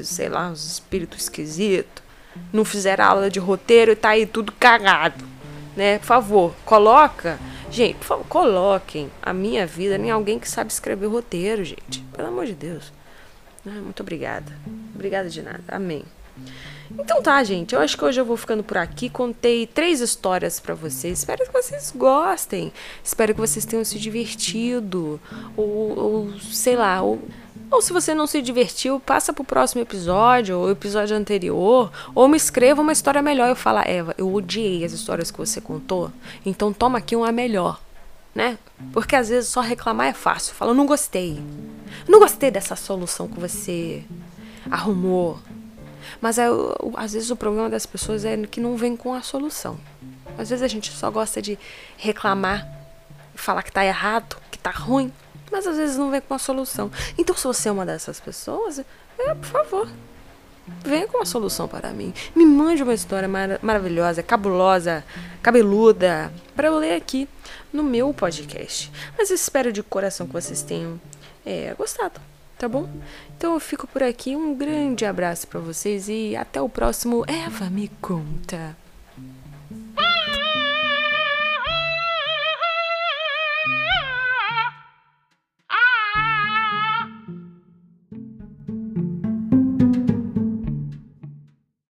sei 0.03 0.29
lá, 0.29 0.49
os 0.49 0.65
espíritos 0.65 1.23
esquisitos, 1.23 2.03
não 2.51 2.65
fizeram 2.65 3.05
aula 3.05 3.29
de 3.29 3.39
roteiro 3.39 3.91
e 3.91 3.95
tá 3.95 4.09
aí 4.09 4.25
tudo 4.25 4.51
cagado, 4.53 5.23
né? 5.75 5.99
Por 5.99 6.05
favor, 6.05 6.55
coloca 6.65 7.39
Gente, 7.71 7.95
por 7.95 8.05
favor, 8.05 8.25
coloquem 8.27 9.09
a 9.21 9.31
minha 9.31 9.65
vida 9.65 9.95
em 9.95 10.11
alguém 10.11 10.37
que 10.37 10.49
sabe 10.49 10.69
escrever 10.69 11.07
roteiro, 11.07 11.63
gente. 11.63 12.01
Pelo 12.11 12.27
amor 12.27 12.45
de 12.45 12.53
Deus. 12.53 12.91
Ah, 13.65 13.81
muito 13.81 14.01
obrigada. 14.01 14.51
Obrigada 14.95 15.29
de 15.29 15.41
nada. 15.41 15.63
Amém. 15.67 16.03
Então 16.91 17.21
tá, 17.21 17.43
gente. 17.43 17.73
Eu 17.73 17.81
acho 17.81 17.97
que 17.97 18.03
hoje 18.03 18.19
eu 18.19 18.25
vou 18.25 18.35
ficando 18.35 18.63
por 18.63 18.77
aqui. 18.77 19.09
Contei 19.09 19.65
três 19.67 20.01
histórias 20.01 20.59
para 20.59 20.73
vocês. 20.73 21.19
Espero 21.19 21.45
que 21.45 21.53
vocês 21.53 21.93
gostem. 21.95 22.73
Espero 23.03 23.33
que 23.33 23.39
vocês 23.39 23.65
tenham 23.65 23.83
se 23.85 23.99
divertido. 23.99 25.19
Ou, 25.55 25.99
ou 25.99 26.39
sei 26.39 26.75
lá, 26.75 27.01
ou 27.01 27.21
ou 27.71 27.81
se 27.81 27.93
você 27.93 28.13
não 28.13 28.27
se 28.27 28.41
divertiu, 28.41 28.99
passa 28.99 29.31
pro 29.31 29.45
próximo 29.45 29.81
episódio, 29.81 30.59
ou 30.59 30.69
episódio 30.69 31.15
anterior, 31.15 31.89
ou 32.13 32.27
me 32.27 32.35
escreva 32.35 32.81
uma 32.81 32.91
história 32.91 33.21
melhor. 33.21 33.47
Eu 33.47 33.55
falo, 33.55 33.79
Eva, 33.85 34.13
eu 34.17 34.31
odiei 34.31 34.83
as 34.83 34.91
histórias 34.91 35.31
que 35.31 35.37
você 35.37 35.61
contou, 35.61 36.11
então 36.45 36.73
toma 36.73 36.97
aqui 36.97 37.15
uma 37.15 37.31
melhor, 37.31 37.79
né? 38.33 38.57
Porque 38.93 39.15
às 39.15 39.29
vezes 39.29 39.49
só 39.49 39.61
reclamar 39.61 40.07
é 40.07 40.13
fácil. 40.13 40.53
Fala, 40.53 40.73
não 40.73 40.85
gostei. 40.85 41.41
Não 42.07 42.19
gostei 42.19 42.49
dessa 42.49 42.75
solução 42.75 43.27
que 43.27 43.39
você 43.39 44.03
arrumou. 44.69 45.39
Mas 46.19 46.37
é, 46.37 46.45
às 46.95 47.13
vezes 47.13 47.29
o 47.29 47.35
problema 47.35 47.69
das 47.69 47.85
pessoas 47.85 48.25
é 48.25 48.37
que 48.37 48.59
não 48.59 48.75
vem 48.75 48.95
com 48.95 49.13
a 49.13 49.21
solução. 49.21 49.77
Às 50.37 50.49
vezes 50.49 50.63
a 50.63 50.67
gente 50.67 50.91
só 50.91 51.09
gosta 51.11 51.41
de 51.41 51.57
reclamar, 51.97 52.67
falar 53.35 53.63
que 53.63 53.71
tá 53.71 53.85
errado, 53.85 54.37
que 54.49 54.57
tá 54.57 54.71
ruim, 54.71 55.11
mas 55.51 55.67
às 55.67 55.77
vezes 55.77 55.97
não 55.97 56.09
vem 56.09 56.21
com 56.21 56.33
uma 56.33 56.39
solução. 56.39 56.91
Então, 57.17 57.35
se 57.35 57.43
você 57.43 57.69
é 57.69 57.71
uma 57.71 57.85
dessas 57.85 58.19
pessoas, 58.19 58.79
é, 58.79 59.35
por 59.35 59.45
favor, 59.45 59.89
venha 60.83 61.07
com 61.07 61.17
uma 61.17 61.25
solução 61.25 61.67
para 61.67 61.91
mim. 61.91 62.13
Me 62.35 62.45
mande 62.45 62.83
uma 62.83 62.93
história 62.93 63.27
mar 63.27 63.59
maravilhosa, 63.61 64.23
cabulosa, 64.23 65.03
cabeluda, 65.41 66.31
para 66.55 66.67
eu 66.67 66.77
ler 66.77 66.95
aqui 66.95 67.27
no 67.71 67.83
meu 67.83 68.13
podcast. 68.13 68.91
Mas 69.17 69.29
espero 69.29 69.71
de 69.71 69.83
coração 69.83 70.27
que 70.27 70.33
vocês 70.33 70.61
tenham 70.61 70.99
é, 71.45 71.73
gostado, 71.77 72.19
tá 72.57 72.67
bom? 72.67 72.89
Então 73.37 73.53
eu 73.53 73.59
fico 73.59 73.87
por 73.87 74.03
aqui. 74.03 74.35
Um 74.35 74.55
grande 74.55 75.05
abraço 75.05 75.47
para 75.47 75.59
vocês 75.59 76.07
e 76.09 76.35
até 76.35 76.61
o 76.61 76.69
próximo 76.69 77.23
Eva 77.27 77.69
Me 77.69 77.89
Conta. 78.01 78.80